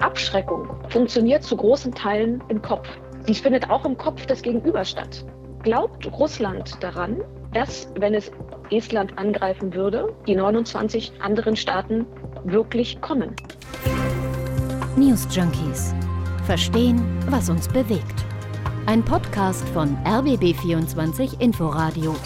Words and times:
Abschreckung 0.00 0.68
funktioniert 0.88 1.42
zu 1.42 1.56
großen 1.56 1.94
Teilen 1.94 2.42
im 2.48 2.62
Kopf. 2.62 2.88
Sie 3.26 3.34
findet 3.34 3.68
auch 3.68 3.84
im 3.84 3.96
Kopf 3.96 4.26
des 4.26 4.42
Gegenübers 4.42 4.90
statt. 4.90 5.24
Glaubt 5.62 6.10
Russland 6.12 6.82
daran, 6.82 7.20
dass, 7.52 7.88
wenn 7.98 8.14
es 8.14 8.30
Estland 8.70 9.18
angreifen 9.18 9.74
würde, 9.74 10.14
die 10.26 10.34
29 10.34 11.12
anderen 11.20 11.56
Staaten 11.56 12.06
wirklich 12.44 13.00
kommen? 13.00 13.34
News 14.96 15.26
Junkies. 15.30 15.94
Verstehen, 16.46 17.02
was 17.28 17.50
uns 17.50 17.68
bewegt. 17.68 18.24
Ein 18.86 19.04
Podcast 19.04 19.68
von 19.68 19.96
RBB24 20.04 21.40
Inforadio. 21.40 22.16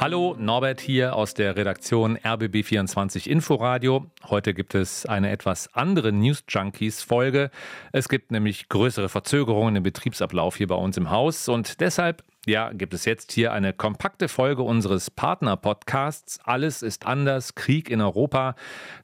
Hallo, 0.00 0.34
Norbert 0.38 0.80
hier 0.80 1.14
aus 1.14 1.34
der 1.34 1.56
Redaktion 1.56 2.16
RBB24 2.16 3.28
Inforadio. 3.28 4.06
Heute 4.30 4.54
gibt 4.54 4.74
es 4.74 5.04
eine 5.04 5.28
etwas 5.28 5.74
andere 5.74 6.10
News 6.10 6.42
Junkies 6.48 7.02
Folge. 7.02 7.50
Es 7.92 8.08
gibt 8.08 8.30
nämlich 8.30 8.70
größere 8.70 9.10
Verzögerungen 9.10 9.76
im 9.76 9.82
Betriebsablauf 9.82 10.56
hier 10.56 10.68
bei 10.68 10.74
uns 10.74 10.96
im 10.96 11.10
Haus 11.10 11.50
und 11.50 11.80
deshalb 11.82 12.24
ja, 12.46 12.72
gibt 12.72 12.94
es 12.94 13.04
jetzt 13.04 13.30
hier 13.32 13.52
eine 13.52 13.74
kompakte 13.74 14.28
Folge 14.28 14.62
unseres 14.62 15.10
Partner-Podcasts 15.10 16.40
Alles 16.44 16.80
ist 16.80 17.04
anders, 17.04 17.54
Krieg 17.54 17.90
in 17.90 18.00
Europa. 18.00 18.54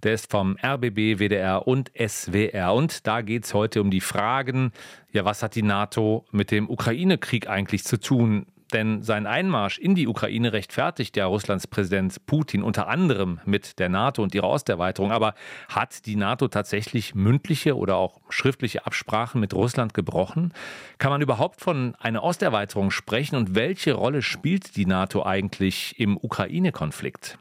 Der 0.03 0.15
ist 0.15 0.31
vom 0.31 0.57
RBB, 0.65 1.19
WDR 1.19 1.69
und 1.69 1.93
SWR. 1.95 2.73
Und 2.73 3.07
da 3.07 3.21
geht 3.21 3.45
es 3.45 3.53
heute 3.53 3.83
um 3.83 3.91
die 3.91 4.01
Fragen, 4.01 4.73
ja, 5.13 5.27
was 5.27 5.43
hat 5.43 5.57
die 5.57 5.63
NATO 5.63 6.25
mit 6.33 6.51
dem 6.51 6.71
Ukraine-Krieg 6.71 7.51
eigentlich 7.51 7.85
zu 7.85 8.01
tun? 8.01 8.47
Denn 8.73 9.03
sein 9.03 9.27
Einmarsch 9.27 9.79
in 9.79 9.95
die 9.95 10.09
Ukraine 10.09 10.53
rechtfertigt 10.53 11.17
ja 11.17 11.27
Russlands 11.27 11.69
Präsident 11.69 12.27
Putin 12.27 12.63
unter 12.63 12.89
anderem 12.89 13.41
mit 13.45 13.79
der 13.79 13.89
NATO 13.89 14.23
und 14.23 14.35
ihrer 14.35 14.49
Osterweiterung. 14.49 15.13
Aber 15.13 15.35
hat 15.69 16.07
die 16.07 16.17
NATO 16.17 16.49
tatsächlich 16.49 17.15
mündliche 17.15 17.77
oder 17.77 17.97
auch 17.97 18.21
schriftliche 18.29 18.85
Absprachen 18.85 19.41
mit 19.41 19.55
Russland 19.55 19.95
gebrochen? 19.95 20.53
Kann 20.99 21.11
man 21.11 21.23
überhaupt 21.23 21.61
von 21.61 21.95
einer 21.97 22.25
Osterweiterung 22.25 22.91
sprechen? 22.91 23.37
Und 23.37 23.55
welche 23.55 23.95
Rolle 23.95 24.23
spielt 24.23 24.77
die 24.77 24.87
NATO 24.87 25.25
eigentlich 25.25 25.99
im 26.01 26.17
Ukraine-Konflikt? 26.17 27.39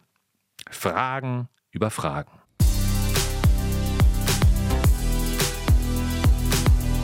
Fragen 0.69 1.47
über 1.71 1.89
Fragen. 1.89 2.31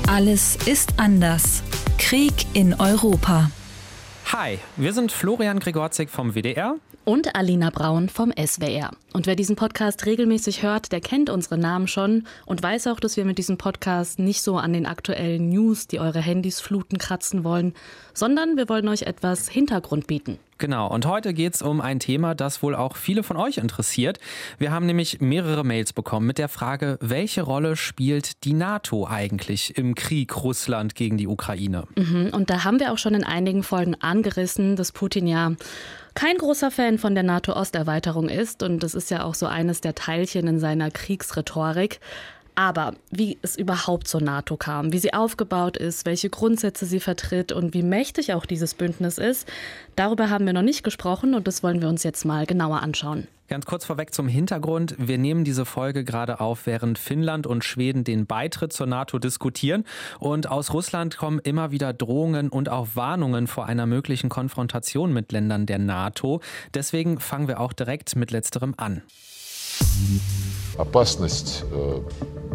Alles 0.08 0.58
ist 0.68 1.00
anders. 1.00 1.64
Krieg 1.98 2.34
in 2.54 2.74
Europa. 2.74 3.50
Hi, 4.34 4.60
wir 4.78 4.94
sind 4.94 5.12
Florian 5.12 5.60
Gregorzig 5.60 6.10
vom 6.10 6.36
WDR 6.36 6.78
und 7.04 7.36
Alina 7.36 7.70
Braun 7.70 8.08
vom 8.08 8.32
SWR. 8.32 8.92
Und 9.12 9.28
wer 9.28 9.36
diesen 9.36 9.58
Podcast 9.58 10.06
regelmäßig 10.06 10.64
hört, 10.64 10.94
der 10.94 11.02
kennt 11.02 11.30
unsere 11.30 11.58
Namen 11.58 11.90
schon 11.90 12.26
und 12.46 12.64
weiß 12.64 12.88
auch, 12.88 13.02
dass 13.02 13.18
wir 13.18 13.26
mit 13.26 13.40
diesem 13.40 13.58
Podcast 13.58 14.20
nicht 14.20 14.42
so 14.42 14.56
an 14.56 14.72
den 14.72 14.86
aktuellen 14.86 15.50
News, 15.50 15.88
die 15.88 16.00
eure 16.00 16.22
Handys 16.22 16.62
fluten, 16.62 16.98
kratzen 16.98 17.44
wollen, 17.44 17.74
sondern 18.14 18.56
wir 18.56 18.70
wollen 18.70 18.88
euch 18.88 19.02
etwas 19.02 19.50
Hintergrund 19.50 20.08
bieten. 20.08 20.40
Genau, 20.62 20.88
und 20.88 21.08
heute 21.08 21.34
geht 21.34 21.56
es 21.56 21.64
um 21.64 21.82
ein 21.82 22.00
Thema, 22.00 22.36
das 22.36 22.62
wohl 22.62 22.76
auch 22.76 22.96
viele 22.96 23.24
von 23.24 23.36
euch 23.36 23.58
interessiert. 23.58 24.20
Wir 24.60 24.72
haben 24.72 24.86
nämlich 24.86 25.20
mehrere 25.20 25.64
Mails 25.64 25.92
bekommen 25.92 26.28
mit 26.28 26.38
der 26.38 26.50
Frage, 26.50 27.00
welche 27.02 27.42
Rolle 27.42 27.76
spielt 27.76 28.44
die 28.44 28.54
NATO 28.54 29.08
eigentlich 29.08 29.76
im 29.76 29.96
Krieg 29.96 30.44
Russland 30.44 30.94
gegen 30.94 31.18
die 31.18 31.28
Ukraine? 31.28 31.88
Mhm, 31.96 32.30
und 32.32 32.52
da 32.52 32.64
haben 32.64 32.80
wir 32.80 32.94
auch 32.94 33.00
schon 33.00 33.16
in 33.16 33.24
einigen 33.24 33.64
Folgen 33.64 33.96
angerissen, 33.96 34.76
dass 34.76 34.92
Putin 34.92 35.26
ja 35.26 35.54
kein 36.14 36.38
großer 36.38 36.70
Fan 36.70 37.00
von 37.00 37.16
der 37.16 37.24
NATO-Osterweiterung 37.24 38.30
ist. 38.30 38.62
Und 38.62 38.84
das 38.84 38.94
ist 38.94 39.10
ja 39.10 39.24
auch 39.24 39.34
so 39.34 39.48
eines 39.48 39.82
der 39.82 39.96
Teilchen 39.96 40.46
in 40.46 40.60
seiner 40.60 40.92
Kriegsrhetorik. 40.92 42.00
Aber 42.62 42.94
wie 43.10 43.40
es 43.42 43.58
überhaupt 43.58 44.08
zur 44.08 44.22
NATO 44.22 44.56
kam, 44.56 44.94
wie 44.94 45.00
sie 45.00 45.16
aufgebaut 45.16 45.78
ist, 45.78 46.06
welche 46.06 46.30
Grundsätze 46.30 46.86
sie 46.86 47.00
vertritt 47.00 47.52
und 47.52 47.74
wie 47.74 47.82
mächtig 47.82 48.36
auch 48.36 48.46
dieses 48.46 48.76
Bündnis 48.76 49.18
ist, 49.18 49.52
darüber 49.96 50.30
haben 50.30 50.46
wir 50.46 50.54
noch 50.54 50.62
nicht 50.62 50.84
gesprochen 50.84 51.34
und 51.34 51.48
das 51.48 51.64
wollen 51.64 51.82
wir 51.82 51.90
uns 51.90 52.04
jetzt 52.04 52.24
mal 52.24 52.46
genauer 52.46 52.84
anschauen. 52.84 53.28
Ganz 53.48 53.66
kurz 53.66 53.84
vorweg 53.84 54.14
zum 54.14 54.28
Hintergrund. 54.28 54.94
Wir 55.00 55.18
nehmen 55.18 55.44
diese 55.44 55.66
Folge 55.66 56.04
gerade 56.04 56.40
auf, 56.40 56.68
während 56.68 57.00
Finnland 57.00 57.48
und 57.48 57.64
Schweden 57.64 58.04
den 58.04 58.28
Beitritt 58.28 58.74
zur 58.74 58.86
NATO 58.86 59.18
diskutieren. 59.18 59.84
Und 60.20 60.48
aus 60.48 60.72
Russland 60.72 61.18
kommen 61.18 61.40
immer 61.40 61.72
wieder 61.72 61.94
Drohungen 61.94 62.50
und 62.50 62.70
auch 62.70 62.90
Warnungen 62.94 63.48
vor 63.48 63.66
einer 63.66 63.88
möglichen 63.88 64.30
Konfrontation 64.30 65.12
mit 65.12 65.32
Ländern 65.32 65.66
der 65.66 65.80
NATO. 65.80 66.42
Deswegen 66.76 67.20
fangen 67.20 67.48
wir 67.48 67.60
auch 67.60 67.74
direkt 67.74 68.16
mit 68.16 68.30
letzterem 68.30 68.76
an. 68.78 69.02
Опасность 70.79 71.65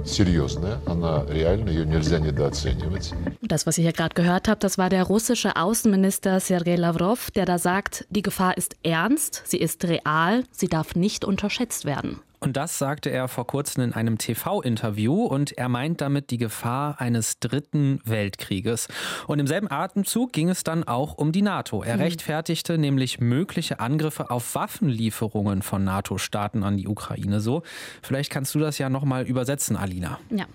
серьезная, 0.06 0.80
она 0.86 1.26
реальна, 1.28 1.70
ее 1.70 1.86
нельзя 1.86 2.20
недооценивать. 2.20 3.14
Das, 3.42 3.66
was 3.66 3.78
ihr 3.78 3.84
hier 3.84 3.94
gerade 3.94 4.16
gehört 4.16 4.48
habt, 4.48 4.64
das 4.64 4.78
war 4.78 4.90
der 4.90 5.04
russische 5.04 5.56
Außenminister 5.56 6.40
Sergei 6.40 6.76
Lavrov, 6.76 7.32
der 7.32 7.46
da 7.46 7.58
sagt, 7.58 8.06
die 8.10 8.22
Gefahr 8.22 8.58
ist 8.58 8.76
ernst, 8.84 9.44
sie 9.46 9.58
ist 9.58 9.84
real, 9.86 10.44
sie 10.52 10.68
darf 10.68 10.96
nicht 10.96 11.26
unterschätzt 11.26 11.86
werden. 11.86 12.22
Und 12.47 12.57
das 12.57 12.79
sagte 12.79 13.11
er 13.11 13.27
vor 13.27 13.45
kurzem 13.45 13.83
in 13.83 13.93
einem 13.93 14.19
TV-Interview 14.19 15.25
und 15.25 15.59
er 15.59 15.69
meint 15.69 16.01
damit 16.01 16.31
die 16.31 16.39
Gefahr 16.39 17.01
eines 17.01 17.41
dritten 17.41 17.99
Weltkrieges. 18.05 18.87
Und 19.27 19.41
im 19.41 19.49
selben 19.49 19.69
Atemzug 19.69 20.33
ging 20.33 20.49
es 20.49 20.63
dann 20.63 20.85
auch 20.85 21.15
um 21.15 21.33
die 21.33 21.43
NATO. 21.43 21.83
Er 21.83 21.97
mhm. 21.97 22.03
rechtfertigte 22.03 22.79
nämlich 22.79 23.19
mögliche 23.19 23.81
Angriffe 23.81 24.31
auf 24.31 24.55
Waffenlieferungen 24.55 25.63
von 25.63 25.83
NATO-Staaten 25.83 26.63
an 26.63 26.77
die 26.77 26.87
Ukraine 26.87 27.41
so. 27.41 27.65
Vielleicht 28.01 28.31
kannst 28.31 28.55
du 28.55 28.61
das 28.61 28.79
ja 28.79 28.91
nochmal 28.91 29.25
übersetzen, 29.25 29.77
Alina. 29.77 30.21
Ja. 30.31 30.47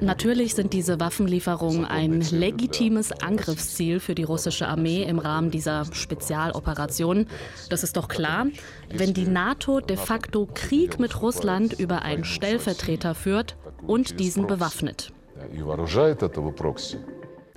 Natürlich 0.00 0.54
sind 0.54 0.72
diese 0.72 1.00
Waffenlieferungen 1.00 1.84
ein 1.84 2.20
legitimes 2.20 3.12
Angriffsziel 3.12 4.00
für 4.00 4.14
die 4.14 4.24
russische 4.24 4.68
Armee 4.68 5.02
im 5.04 5.18
Rahmen 5.18 5.50
dieser 5.50 5.84
Spezialoperation. 5.92 7.26
Das 7.70 7.82
ist 7.82 7.96
doch 7.96 8.08
klar. 8.08 8.46
Wenn 8.92 9.14
die 9.14 9.26
NATO 9.26 9.80
de 9.80 9.96
facto 9.96 10.48
Krieg 10.52 10.98
mit 10.98 11.22
Russland 11.22 11.78
über 11.78 12.02
einen 12.02 12.24
Stellvertreter 12.24 13.14
führt 13.14 13.56
und 13.86 14.20
diesen 14.20 14.46
bewaffnet. 14.46 15.12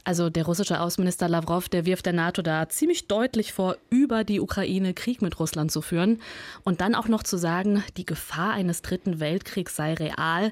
Also 0.04 0.30
der 0.30 0.46
russische 0.46 0.82
Außenminister 0.82 1.28
Lavrov, 1.28 1.70
der 1.70 1.86
wirft 1.86 2.06
der 2.06 2.14
NATO 2.14 2.42
da 2.42 2.70
ziemlich 2.70 3.08
deutlich 3.08 3.54
vor, 3.54 3.78
über 3.90 4.24
die 4.24 4.40
Ukraine 4.40 4.94
Krieg 4.94 5.22
mit 5.22 5.40
Russland 5.40 5.72
zu 5.72 5.82
führen. 5.82 6.22
Und 6.64 6.82
dann 6.82 6.96
auch 6.96 7.08
noch 7.08 7.24
zu 7.24 7.38
sagen, 7.38 7.84
die 7.98 8.06
Gefahr 8.06 8.54
eines 8.54 8.82
dritten 8.82 9.20
Weltkriegs 9.20 9.76
sei 9.76 9.94
real 9.94 10.52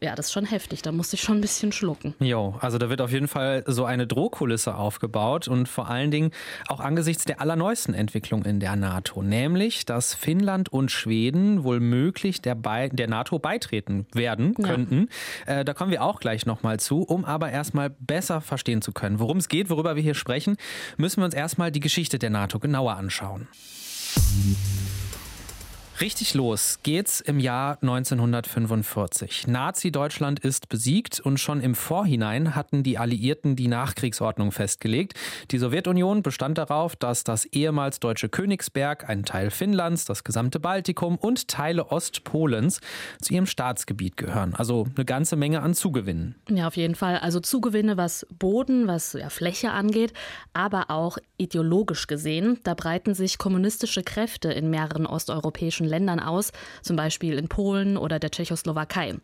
ja, 0.00 0.14
das 0.14 0.26
ist 0.26 0.32
schon 0.32 0.44
heftig. 0.44 0.82
Da 0.82 0.92
musste 0.92 1.16
ich 1.16 1.22
schon 1.22 1.38
ein 1.38 1.40
bisschen 1.40 1.72
schlucken. 1.72 2.14
Jo, 2.20 2.56
also 2.60 2.78
da 2.78 2.88
wird 2.90 3.00
auf 3.00 3.12
jeden 3.12 3.28
Fall 3.28 3.64
so 3.66 3.84
eine 3.84 4.06
Drohkulisse 4.06 4.74
aufgebaut 4.74 5.48
und 5.48 5.68
vor 5.68 5.88
allen 5.88 6.10
Dingen 6.10 6.30
auch 6.68 6.80
angesichts 6.80 7.24
der 7.24 7.40
allerneuesten 7.40 7.94
Entwicklung 7.94 8.44
in 8.44 8.60
der 8.60 8.76
NATO, 8.76 9.22
nämlich, 9.22 9.86
dass 9.86 10.14
Finnland 10.14 10.68
und 10.70 10.90
Schweden 10.90 11.64
wohl 11.64 11.80
möglich 11.80 12.40
der, 12.42 12.54
Be 12.54 12.90
der 12.92 13.08
NATO 13.08 13.38
beitreten 13.38 14.06
werden 14.12 14.54
könnten. 14.54 15.08
Ja. 15.46 15.60
Äh, 15.60 15.64
da 15.64 15.74
kommen 15.74 15.90
wir 15.90 16.02
auch 16.02 16.20
gleich 16.20 16.46
nochmal 16.46 16.78
zu, 16.80 17.02
um 17.02 17.24
aber 17.24 17.50
erstmal 17.50 17.90
besser 17.90 18.40
verstehen 18.40 18.82
zu 18.82 18.92
können, 18.92 19.18
worum 19.18 19.38
es 19.38 19.48
geht, 19.48 19.70
worüber 19.70 19.96
wir 19.96 20.02
hier 20.02 20.14
sprechen, 20.14 20.56
müssen 20.96 21.20
wir 21.20 21.24
uns 21.24 21.34
erstmal 21.34 21.72
die 21.72 21.80
Geschichte 21.80 22.18
der 22.18 22.30
NATO 22.30 22.58
genauer 22.58 22.96
anschauen. 22.96 23.48
Richtig 26.00 26.34
los 26.34 26.78
geht's 26.84 27.20
im 27.20 27.40
Jahr 27.40 27.78
1945. 27.82 29.48
Nazi-Deutschland 29.48 30.38
ist 30.38 30.68
besiegt 30.68 31.18
und 31.18 31.40
schon 31.40 31.60
im 31.60 31.74
Vorhinein 31.74 32.54
hatten 32.54 32.84
die 32.84 32.98
Alliierten 32.98 33.56
die 33.56 33.66
Nachkriegsordnung 33.66 34.52
festgelegt. 34.52 35.14
Die 35.50 35.58
Sowjetunion 35.58 36.22
bestand 36.22 36.56
darauf, 36.56 36.94
dass 36.94 37.24
das 37.24 37.46
ehemals 37.46 37.98
deutsche 37.98 38.28
Königsberg, 38.28 39.08
ein 39.08 39.24
Teil 39.24 39.50
Finnlands, 39.50 40.04
das 40.04 40.22
gesamte 40.22 40.60
Baltikum 40.60 41.16
und 41.16 41.48
Teile 41.48 41.90
Ostpolens 41.90 42.80
zu 43.20 43.34
ihrem 43.34 43.46
Staatsgebiet 43.46 44.16
gehören. 44.16 44.54
Also 44.54 44.86
eine 44.94 45.04
ganze 45.04 45.34
Menge 45.34 45.62
an 45.62 45.74
Zugewinnen. 45.74 46.36
Ja, 46.48 46.68
auf 46.68 46.76
jeden 46.76 46.94
Fall. 46.94 47.18
Also 47.18 47.40
Zugewinne, 47.40 47.96
was 47.96 48.24
Boden, 48.38 48.86
was 48.86 49.14
ja, 49.14 49.30
Fläche 49.30 49.72
angeht, 49.72 50.12
aber 50.52 50.90
auch 50.90 51.18
ideologisch 51.38 52.06
gesehen. 52.06 52.58
Da 52.64 52.74
breiten 52.74 53.14
sich 53.14 53.38
kommunistische 53.38 54.02
Kräfte 54.02 54.52
in 54.52 54.68
mehreren 54.70 55.06
osteuropäischen 55.06 55.86
Ländern 55.86 56.20
aus, 56.20 56.52
zum 56.82 56.96
Beispiel 56.96 57.38
in 57.38 57.48
Polen 57.48 57.96
oder 57.96 58.18
der 58.18 58.30
Tschechoslowakei. 58.30 59.14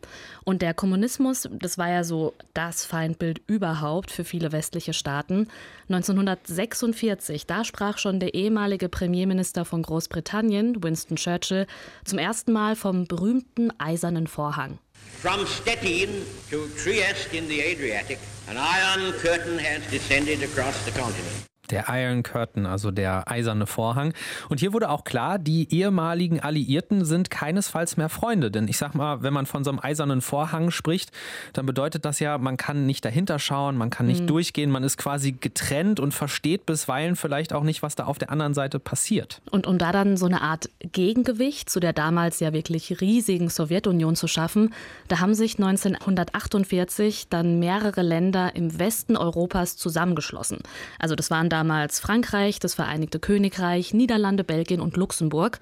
Und 0.43 0.61
der 0.61 0.73
Kommunismus, 0.73 1.47
das 1.51 1.77
war 1.77 1.89
ja 1.89 2.03
so 2.03 2.33
das 2.53 2.85
Feindbild 2.85 3.41
überhaupt 3.47 4.11
für 4.11 4.23
viele 4.23 4.51
westliche 4.51 4.93
Staaten. 4.93 5.47
1946, 5.89 7.45
da 7.45 7.63
sprach 7.63 7.97
schon 7.97 8.19
der 8.19 8.33
ehemalige 8.33 8.89
Premierminister 8.89 9.65
von 9.65 9.83
Großbritannien, 9.83 10.81
Winston 10.83 11.17
Churchill, 11.17 11.67
zum 12.03 12.17
ersten 12.17 12.53
Mal 12.53 12.75
vom 12.75 13.05
berühmten 13.05 13.71
Eisernen 13.79 14.27
Vorhang. 14.27 14.79
From 15.21 15.45
Stettin 15.45 16.09
to 16.49 16.67
Trieste 16.81 17.35
in 17.35 17.47
the 17.47 17.61
Adriatic, 17.61 18.19
an 18.47 18.57
iron 18.57 19.11
curtain 19.21 19.57
has 19.57 19.81
descended 19.89 20.43
across 20.43 20.75
the 20.85 20.91
continent. 20.91 21.45
Der 21.71 21.85
Iron 21.89 22.23
Curtain, 22.23 22.65
also 22.65 22.91
der 22.91 23.29
eiserne 23.31 23.67
Vorhang. 23.67 24.13
Und 24.49 24.59
hier 24.59 24.73
wurde 24.73 24.89
auch 24.89 25.03
klar, 25.03 25.39
die 25.39 25.73
ehemaligen 25.73 26.39
Alliierten 26.39 27.05
sind 27.05 27.29
keinesfalls 27.29 27.97
mehr 27.97 28.09
Freunde. 28.09 28.51
Denn 28.51 28.67
ich 28.67 28.77
sag 28.77 28.95
mal, 28.95 29.23
wenn 29.23 29.33
man 29.33 29.45
von 29.45 29.63
so 29.63 29.71
einem 29.71 29.79
eisernen 29.79 30.21
Vorhang 30.21 30.71
spricht, 30.71 31.11
dann 31.53 31.65
bedeutet 31.65 32.05
das 32.05 32.19
ja, 32.19 32.37
man 32.37 32.57
kann 32.57 32.85
nicht 32.85 33.05
dahinter 33.05 33.39
schauen, 33.39 33.77
man 33.77 33.89
kann 33.89 34.05
nicht 34.05 34.21
mhm. 34.21 34.27
durchgehen, 34.27 34.71
man 34.71 34.83
ist 34.83 34.97
quasi 34.97 35.31
getrennt 35.31 35.99
und 35.99 36.13
versteht 36.13 36.65
bisweilen 36.65 37.15
vielleicht 37.15 37.53
auch 37.53 37.63
nicht, 37.63 37.83
was 37.83 37.95
da 37.95 38.05
auf 38.05 38.17
der 38.17 38.31
anderen 38.31 38.53
Seite 38.53 38.79
passiert. 38.79 39.41
Und 39.51 39.67
um 39.67 39.77
da 39.77 39.91
dann 39.91 40.17
so 40.17 40.25
eine 40.25 40.41
Art 40.41 40.69
Gegengewicht 40.79 41.69
zu 41.69 41.79
der 41.79 41.93
damals 41.93 42.39
ja 42.39 42.53
wirklich 42.53 43.01
riesigen 43.01 43.49
Sowjetunion 43.49 44.15
zu 44.15 44.27
schaffen, 44.27 44.73
da 45.07 45.19
haben 45.19 45.33
sich 45.33 45.55
1948 45.55 47.27
dann 47.29 47.59
mehrere 47.59 48.01
Länder 48.01 48.55
im 48.55 48.77
Westen 48.79 49.17
Europas 49.17 49.77
zusammengeschlossen. 49.77 50.59
Also 50.99 51.15
das 51.15 51.31
waren 51.31 51.49
damals 51.55 52.01
Frankreich, 52.01 52.59
das 52.59 52.73
Vereinigte 52.73 53.17
Königreich, 53.17 53.93
Niederlande, 53.93 54.43
Belgien 54.43 54.81
und 54.81 54.97
Luxemburg 54.97 55.59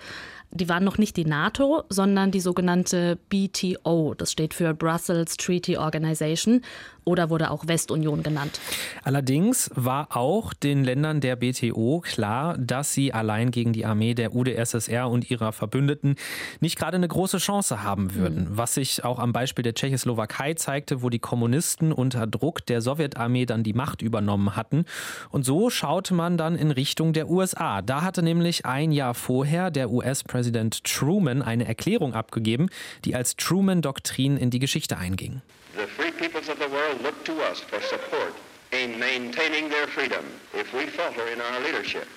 die 0.54 0.70
waren 0.70 0.84
noch 0.84 0.98
nicht 0.98 1.18
die 1.18 1.26
NATO, 1.26 1.84
sondern 1.90 2.32
die 2.32 2.40
sogenannte 2.40 3.18
BTO. 3.30 4.14
Das 4.16 4.32
steht 4.32 4.54
für 4.54 4.74
Brussels 4.74 5.38
Treaty 5.38 5.78
Organization 5.78 6.62
oder 7.06 7.30
wurde 7.30 7.52
auch 7.52 7.68
Westunion 7.68 8.24
genannt. 8.24 8.60
Allerdings 9.04 9.70
war 9.76 10.16
auch 10.16 10.54
den 10.54 10.84
Ländern 10.84 11.20
der 11.20 11.36
BTO 11.36 12.02
klar, 12.02 12.58
dass 12.58 12.94
sie 12.94 13.14
allein 13.14 13.52
gegen 13.52 13.74
die 13.74 13.86
Armee 13.86 14.14
der 14.14 14.34
UdSSR 14.34 15.10
und 15.10 15.30
ihrer 15.30 15.52
Verbündeten 15.52 16.16
nicht 16.62 16.78
gerade 16.78 16.96
eine 16.96 17.08
große 17.08 17.40
Chance 17.40 17.84
haben 17.84 18.16
würden. 18.16 18.46
Mhm. 18.46 18.58
Was 18.58 18.76
sich 18.76 19.04
auch 19.04 19.20
am 19.20 19.34
Beispiel 19.34 19.64
der 19.64 19.74
Tschechoslowakei 19.74 20.54
zeigte, 20.54 21.02
wo 21.02 21.10
die 21.10 21.20
Kommunisten 21.20 21.92
unter 21.92 22.26
Druck 22.26 22.66
der 22.66 22.82
Sowjetarmee 22.82 23.46
dann 23.46 23.64
die 23.64 23.74
Macht 23.74 24.02
übernommen 24.02 24.56
hatten. 24.56 24.86
Und 25.30 25.44
so 25.44 25.70
schaute 25.70 26.14
man 26.14 26.38
dann 26.38 26.56
in 26.56 26.72
Richtung 26.72 27.12
der 27.12 27.30
USA. 27.30 27.82
Da 27.82 28.02
hatte 28.02 28.24
nämlich 28.24 28.66
ein 28.66 28.92
Jahr 28.92 29.14
vorher 29.14 29.72
der 29.72 29.92
US-Präsident 29.92 30.43
Präsident 30.44 30.84
Truman 30.84 31.42
eine 31.42 31.66
Erklärung 31.66 32.14
abgegeben, 32.14 32.68
die 33.06 33.16
als 33.16 33.38
Truman-Doktrin 33.38 34.36
in 34.36 34.50
die 34.50 34.60
Geschichte 34.60 34.98
einging. 34.98 35.42
The 35.74 35.88
free 35.88 36.12
peoples 36.12 36.50
of 36.50 36.58
the 36.60 36.70
world 36.70 37.02
look 37.02 37.24
to 37.24 37.32
us 37.50 37.62
for 37.62 37.80
support 37.80 38.34
in 38.72 39.00
maintaining 39.00 39.70
their 39.70 39.88
freedom. 39.88 40.26
If 40.54 40.74
we 40.74 40.86
falter 40.88 41.32
in 41.32 41.40
our 41.40 41.64
leadership, 41.66 42.08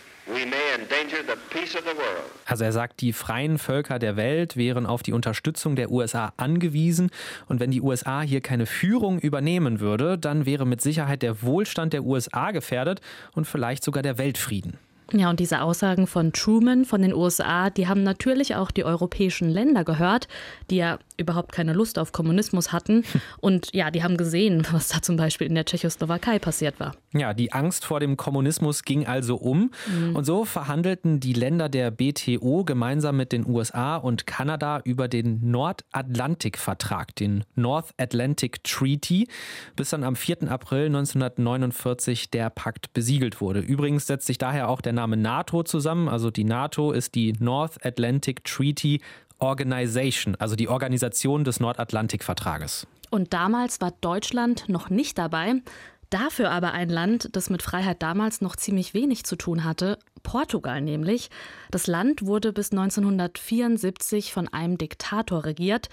also 2.46 2.64
er 2.64 2.73
sagt, 2.73 3.00
die 3.00 3.12
freien 3.12 3.58
Völker 3.58 4.00
der 4.00 4.17
Welt 4.17 4.56
wären 4.56 4.84
auf 4.84 5.05
die 5.05 5.12
Unterstützung 5.12 5.76
der 5.76 5.93
USA 5.93 6.32
angewiesen 6.37 7.11
und 7.46 7.61
wenn 7.61 7.70
die 7.70 7.81
USA 7.81 8.23
hier 8.23 8.40
keine 8.40 8.67
Führung 8.67 9.20
übernehmen 9.20 9.78
würde, 9.78 10.19
dann 10.19 10.44
wäre 10.44 10.67
mit 10.67 10.81
Sicherheit 10.81 11.23
der 11.23 11.43
Wohlstand 11.43 11.93
der 11.93 12.02
USA 12.02 12.50
gefährdet 12.50 13.00
und 13.34 13.44
vielleicht 13.44 13.84
sogar 13.84 14.02
der 14.02 14.19
Weltfrieden. 14.19 14.81
Ja, 15.12 15.31
und 15.31 15.38
diese 15.38 15.62
Aussagen 15.62 16.08
von 16.08 16.32
Truman 16.32 16.85
von 16.85 17.00
den 17.00 17.14
USA, 17.14 17.70
die 17.70 17.87
haben 17.87 18.03
natürlich 18.03 18.56
auch 18.56 18.73
die 18.73 18.85
europäischen 18.85 19.49
Länder 19.49 19.85
gehört, 19.85 20.26
die 20.69 20.76
ja 20.76 20.99
überhaupt 21.17 21.53
keine 21.53 21.73
Lust 21.73 21.99
auf 21.99 22.12
Kommunismus 22.12 22.73
hatten. 22.73 23.05
Und 23.41 23.70
ja, 23.73 23.91
die 23.91 24.03
haben 24.03 24.17
gesehen, 24.17 24.67
was 24.70 24.88
da 24.88 25.00
zum 25.00 25.17
Beispiel 25.17 25.47
in 25.47 25.55
der 25.55 25.64
Tschechoslowakei 25.64 26.38
passiert 26.38 26.79
war. 26.81 26.94
Ja, 27.14 27.32
die 27.32 27.53
Angst 27.53 27.85
vor 27.85 28.00
dem 28.00 28.17
Kommunismus 28.17 28.82
ging 28.82 29.06
also 29.06 29.37
um. 29.37 29.70
Mhm. 29.87 30.17
Und 30.17 30.25
so 30.25 30.44
verhandelten 30.44 31.20
die 31.20 31.32
Länder 31.32 31.69
der 31.69 31.91
BTO 31.91 32.64
gemeinsam 32.64 33.17
mit 33.17 33.32
den 33.32 33.47
USA 33.47 33.97
und 33.97 34.26
Kanada 34.26 34.81
über 34.85 35.09
den 35.09 35.50
Nordatlantikvertrag, 35.50 37.14
den 37.14 37.44
North 37.55 37.94
Atlantic 37.97 38.62
Treaty, 38.64 39.29
bis 39.76 39.91
dann 39.91 40.05
am 40.05 40.17
4. 40.17 40.50
April 40.50 40.87
1949 40.87 42.31
der 42.31 42.50
Pakt 42.50 42.93
besiegelt 42.93 43.41
wurde. 43.41 43.61
Übrigens 43.61 44.06
setzt 44.06 44.26
sich 44.26 44.38
daher 44.38 44.69
auch 44.69 44.81
der 44.81 44.93
Name 44.97 45.17
NATO 45.17 45.63
zusammen. 45.63 46.09
Also 46.09 46.31
die 46.31 46.45
NATO 46.45 46.91
ist 46.91 47.15
die 47.15 47.35
North 47.39 47.85
Atlantic 47.85 48.45
Treaty 48.45 49.01
Organization, 49.39 50.35
also 50.37 50.57
die 50.57 50.69
Organisation 50.69 51.45
des 51.45 51.61
Nordatlantikvertrages. 51.61 52.87
Und 53.11 53.33
damals 53.33 53.81
war 53.81 53.93
Deutschland 54.01 54.69
noch 54.69 54.91
nicht 54.91 55.19
dabei. 55.19 55.63
Dafür 56.11 56.51
aber 56.51 56.73
ein 56.73 56.89
Land, 56.89 57.31
das 57.33 57.51
mit 57.51 57.63
Freiheit 57.63 58.03
damals 58.03 58.41
noch 58.41 58.57
ziemlich 58.57 58.95
wenig 58.95 59.25
zu 59.25 59.37
tun 59.37 59.65
hatte, 59.65 59.99
Portugal 60.23 60.81
nämlich. 60.81 61.31
Das 61.71 61.87
Land 61.87 62.25
wurde 62.25 62.53
bis 62.53 62.71
1974 62.71 64.33
von 64.33 64.49
einem 64.49 64.79
Diktator 64.79 65.45
regiert. 65.45 65.89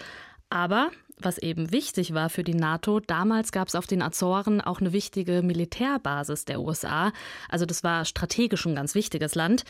Aber 0.50 0.92
was 1.20 1.38
eben 1.38 1.72
wichtig 1.72 2.14
war 2.14 2.30
für 2.30 2.44
die 2.44 2.56
NATO, 2.56 3.00
damals 3.00 3.52
gab 3.52 3.68
es 3.68 3.76
auf 3.76 3.88
den 3.88 4.02
Azoren 4.02 4.62
auch 4.62 4.80
eine 4.80 4.94
wichtige 4.94 5.42
Militärbasis 5.42 6.46
der 6.46 6.62
USA. 6.62 7.12
Also 7.50 7.66
das 7.66 7.84
war 7.84 8.06
strategisch 8.06 8.66
ein 8.66 8.76
ganz 8.76 8.96
wichtiges 8.96 9.36
Land. 9.36 9.64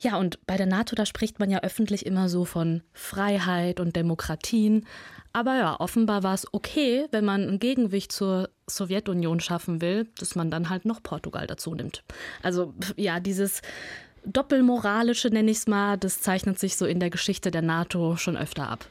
Ja, 0.00 0.16
und 0.16 0.44
bei 0.46 0.56
der 0.56 0.66
NATO, 0.66 0.94
da 0.94 1.04
spricht 1.06 1.40
man 1.40 1.50
ja 1.50 1.60
öffentlich 1.60 2.06
immer 2.06 2.28
so 2.28 2.44
von 2.44 2.82
Freiheit 2.92 3.80
und 3.80 3.96
Demokratien. 3.96 4.86
Aber 5.32 5.56
ja, 5.56 5.80
offenbar 5.80 6.22
war 6.22 6.34
es 6.34 6.46
okay, 6.52 7.06
wenn 7.10 7.24
man 7.24 7.48
ein 7.48 7.58
Gegengewicht 7.58 8.12
zur 8.12 8.48
Sowjetunion 8.68 9.40
schaffen 9.40 9.80
will, 9.80 10.08
dass 10.18 10.36
man 10.36 10.50
dann 10.50 10.70
halt 10.70 10.84
noch 10.84 11.02
Portugal 11.02 11.46
dazu 11.48 11.74
nimmt. 11.74 12.04
Also 12.42 12.74
ja, 12.96 13.18
dieses 13.18 13.60
doppelmoralische, 14.24 15.28
nenne 15.28 15.50
ich 15.50 15.58
es 15.58 15.66
mal, 15.66 15.96
das 15.96 16.20
zeichnet 16.20 16.58
sich 16.60 16.76
so 16.76 16.86
in 16.86 17.00
der 17.00 17.10
Geschichte 17.10 17.50
der 17.50 17.62
NATO 17.62 18.16
schon 18.16 18.36
öfter 18.36 18.68
ab. 18.68 18.86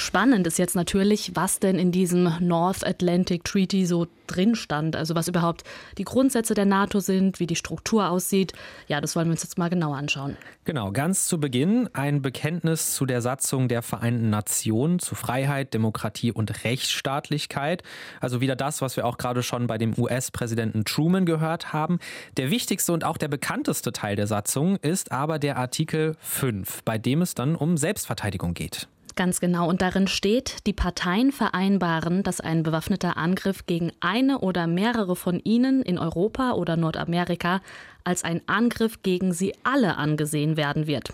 Spannend 0.00 0.46
ist 0.46 0.58
jetzt 0.58 0.76
natürlich, 0.76 1.32
was 1.34 1.60
denn 1.60 1.78
in 1.78 1.92
diesem 1.92 2.32
North 2.40 2.86
Atlantic 2.86 3.44
Treaty 3.44 3.84
so 3.84 4.06
drin 4.26 4.54
stand. 4.54 4.96
Also 4.96 5.14
was 5.14 5.28
überhaupt 5.28 5.62
die 5.98 6.04
Grundsätze 6.04 6.54
der 6.54 6.64
NATO 6.64 7.00
sind, 7.00 7.38
wie 7.38 7.46
die 7.46 7.54
Struktur 7.54 8.08
aussieht. 8.08 8.54
Ja, 8.88 9.02
das 9.02 9.14
wollen 9.14 9.26
wir 9.26 9.32
uns 9.32 9.42
jetzt 9.42 9.58
mal 9.58 9.68
genauer 9.68 9.98
anschauen. 9.98 10.38
Genau, 10.64 10.90
ganz 10.90 11.26
zu 11.26 11.38
Beginn 11.38 11.90
ein 11.92 12.22
Bekenntnis 12.22 12.94
zu 12.94 13.04
der 13.04 13.20
Satzung 13.20 13.68
der 13.68 13.82
Vereinten 13.82 14.30
Nationen 14.30 15.00
zu 15.00 15.14
Freiheit, 15.14 15.74
Demokratie 15.74 16.32
und 16.32 16.64
Rechtsstaatlichkeit. 16.64 17.82
Also 18.20 18.40
wieder 18.40 18.56
das, 18.56 18.80
was 18.80 18.96
wir 18.96 19.04
auch 19.04 19.18
gerade 19.18 19.42
schon 19.42 19.66
bei 19.66 19.76
dem 19.76 19.92
US-Präsidenten 19.98 20.86
Truman 20.86 21.26
gehört 21.26 21.74
haben. 21.74 21.98
Der 22.38 22.50
wichtigste 22.50 22.94
und 22.94 23.04
auch 23.04 23.18
der 23.18 23.28
bekannteste 23.28 23.92
Teil 23.92 24.16
der 24.16 24.26
Satzung 24.26 24.76
ist 24.76 25.12
aber 25.12 25.38
der 25.38 25.58
Artikel 25.58 26.16
5, 26.20 26.84
bei 26.84 26.96
dem 26.96 27.20
es 27.20 27.34
dann 27.34 27.54
um 27.54 27.76
Selbstverteidigung 27.76 28.54
geht. 28.54 28.88
Ganz 29.16 29.40
genau. 29.40 29.68
Und 29.68 29.82
darin 29.82 30.06
steht, 30.06 30.66
die 30.66 30.72
Parteien 30.72 31.32
vereinbaren, 31.32 32.22
dass 32.22 32.40
ein 32.40 32.62
bewaffneter 32.62 33.16
Angriff 33.16 33.66
gegen 33.66 33.92
eine 34.00 34.38
oder 34.38 34.66
mehrere 34.66 35.16
von 35.16 35.40
ihnen 35.44 35.82
in 35.82 35.98
Europa 35.98 36.52
oder 36.52 36.76
Nordamerika 36.76 37.60
als 38.04 38.24
ein 38.24 38.40
Angriff 38.46 39.02
gegen 39.02 39.32
sie 39.32 39.54
alle 39.62 39.96
angesehen 39.96 40.56
werden 40.56 40.86
wird. 40.86 41.12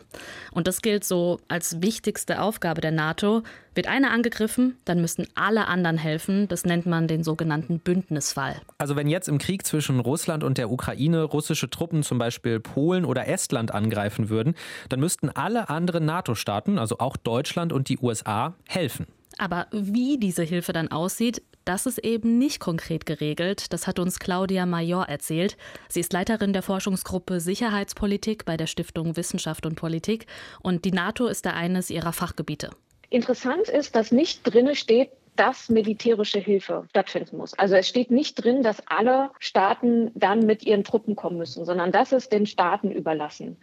Und 0.53 0.67
das 0.67 0.83
gilt 0.83 1.05
so 1.05 1.41
als 1.49 1.83
wichtigste 1.83 2.41
Aufgabe 2.41 2.81
der 2.81 2.93
NATO. 2.93 3.43
Wird 3.75 3.89
einer 3.89 4.11
angegriffen, 4.11 4.77
dann 4.87 5.01
müssen 5.01 5.27
alle 5.35 5.69
anderen 5.69 5.99
helfen. 5.99 6.49
Das 6.49 6.65
nennt 6.65 6.87
man 6.87 7.09
den 7.09 7.23
sogenannten 7.23 7.79
Bündnisfall. 7.79 8.57
Also 8.79 8.97
wenn 8.97 9.09
jetzt 9.09 9.29
im 9.29 9.39
Krieg 9.39 9.67
zwischen 9.67 10.01
Russland 10.01 10.45
und 10.45 10.57
der 10.57 10.71
Ukraine 10.71 11.25
russische 11.25 11.69
Truppen 11.69 12.03
zum 12.03 12.19
Beispiel 12.19 12.59
Polen 12.59 13.05
oder 13.05 13.29
Estland 13.29 13.75
angreifen 13.75 14.31
würden, 14.31 14.55
dann 14.89 15.01
müssten 15.01 15.29
alle 15.29 15.69
anderen 15.69 16.07
NATO-Staaten, 16.07 16.79
also 16.79 16.99
auch 16.99 17.17
Deutschland 17.17 17.73
und 17.73 17.89
die 17.89 17.99
USA, 17.99 18.55
helfen. 18.67 19.07
Aber 19.39 19.67
wie 19.71 20.19
diese 20.19 20.43
Hilfe 20.43 20.73
dann 20.73 20.89
aussieht, 20.89 21.43
das 21.67 21.85
ist 21.85 21.99
eben 21.99 22.39
nicht 22.39 22.61
konkret 22.61 23.05
geregelt. 23.05 23.73
Das 23.73 23.87
hat 23.87 23.99
uns 23.99 24.19
Claudia 24.19 24.65
Major 24.65 25.05
erzählt. 25.05 25.57
Sie 25.89 26.01
ist 26.01 26.13
Leiterin 26.13 26.53
der 26.53 26.63
Forschungsgruppe 26.63 27.41
Sicherheitspolitik 27.41 28.45
bei 28.45 28.57
der 28.57 28.67
Stiftung 28.67 29.17
Wissenschaft 29.17 29.67
und 29.67 29.75
Politik 29.75 30.27
und 30.63 30.85
die 30.85 30.93
NATO 30.93 31.27
ist 31.27 31.45
da 31.45 31.51
eines 31.51 31.91
ihrer 31.91 32.13
Fachgebiete. 32.13 32.71
Interessant 33.11 33.69
ist, 33.69 33.97
dass 33.97 34.13
nicht 34.13 34.41
drinne 34.45 34.75
steht, 34.75 35.11
dass 35.37 35.69
militärische 35.69 36.39
Hilfe 36.39 36.85
stattfinden 36.91 37.37
muss. 37.37 37.53
Also 37.55 37.75
es 37.75 37.87
steht 37.87 38.11
nicht 38.11 38.43
drin, 38.43 38.63
dass 38.63 38.83
alle 38.87 39.31
Staaten 39.39 40.11
dann 40.15 40.41
mit 40.41 40.65
ihren 40.65 40.83
Truppen 40.83 41.15
kommen 41.15 41.37
müssen, 41.37 41.65
sondern 41.65 41.93
das 41.93 42.13
ist 42.13 42.33
den 42.33 42.47
Staaten 42.47 42.91
überlassen. 42.91 43.59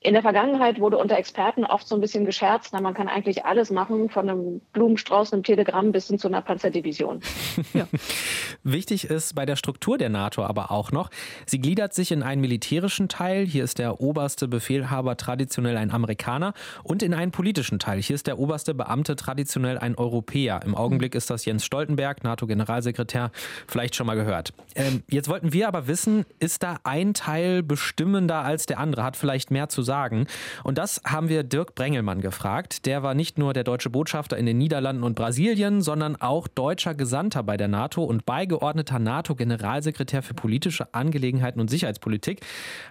In 0.00 0.12
der 0.12 0.22
Vergangenheit 0.22 0.78
wurde 0.78 0.96
unter 0.96 1.18
Experten 1.18 1.64
oft 1.64 1.88
so 1.88 1.96
ein 1.96 2.00
bisschen 2.00 2.24
gescherzt, 2.24 2.70
na, 2.72 2.80
man 2.80 2.94
kann 2.94 3.08
eigentlich 3.08 3.44
alles 3.44 3.70
machen, 3.70 4.10
von 4.10 4.28
einem 4.28 4.60
Blumenstrauß, 4.72 5.32
einem 5.32 5.42
Telegramm 5.42 5.90
bis 5.90 6.06
hin 6.06 6.20
zu 6.20 6.28
einer 6.28 6.40
Panzerdivision. 6.40 7.20
ja. 7.74 7.88
Wichtig 8.62 9.04
ist 9.04 9.34
bei 9.34 9.44
der 9.44 9.56
Struktur 9.56 9.98
der 9.98 10.08
NATO 10.08 10.44
aber 10.44 10.70
auch 10.70 10.92
noch, 10.92 11.10
sie 11.46 11.58
gliedert 11.58 11.94
sich 11.94 12.12
in 12.12 12.22
einen 12.22 12.40
militärischen 12.40 13.08
Teil, 13.08 13.44
hier 13.44 13.64
ist 13.64 13.78
der 13.78 14.00
oberste 14.00 14.46
Befehlhaber 14.46 15.16
traditionell 15.16 15.76
ein 15.76 15.90
Amerikaner, 15.90 16.54
und 16.84 17.02
in 17.02 17.12
einen 17.12 17.32
politischen 17.32 17.80
Teil, 17.80 18.00
hier 18.00 18.14
ist 18.14 18.28
der 18.28 18.38
oberste 18.38 18.74
Beamte 18.74 19.16
traditionell 19.16 19.78
ein 19.78 19.96
Europäer. 19.96 20.60
Im 20.64 20.76
Augenblick 20.76 21.16
ist 21.16 21.28
das 21.28 21.44
Jens 21.44 21.64
Stoltenberg, 21.64 22.22
NATO-Generalsekretär, 22.22 23.32
vielleicht 23.66 23.96
schon 23.96 24.06
mal 24.06 24.14
gehört. 24.14 24.52
Ähm, 24.76 25.02
jetzt 25.10 25.28
wollten 25.28 25.52
wir 25.52 25.66
aber 25.66 25.88
wissen, 25.88 26.24
ist 26.38 26.62
da 26.62 26.76
ein 26.84 27.14
Teil 27.14 27.64
bestimmender 27.64 28.44
als 28.44 28.66
der 28.66 28.78
andere, 28.78 29.02
hat 29.02 29.16
vielleicht 29.16 29.50
mehr 29.50 29.68
zu 29.68 29.87
sagen. 29.88 30.26
Und 30.62 30.78
das 30.78 31.00
haben 31.04 31.28
wir 31.28 31.42
Dirk 31.42 31.74
Brengelmann 31.74 32.20
gefragt. 32.20 32.84
Der 32.86 33.02
war 33.02 33.14
nicht 33.14 33.38
nur 33.38 33.54
der 33.54 33.64
deutsche 33.64 33.88
Botschafter 33.90 34.36
in 34.36 34.46
den 34.46 34.58
Niederlanden 34.58 35.02
und 35.02 35.16
Brasilien, 35.16 35.80
sondern 35.80 36.14
auch 36.14 36.46
deutscher 36.46 36.94
Gesandter 36.94 37.42
bei 37.42 37.56
der 37.56 37.68
NATO 37.68 38.04
und 38.04 38.26
beigeordneter 38.26 38.98
NATO-Generalsekretär 38.98 40.22
für 40.22 40.34
politische 40.34 40.92
Angelegenheiten 40.94 41.60
und 41.60 41.70
Sicherheitspolitik. 41.70 42.42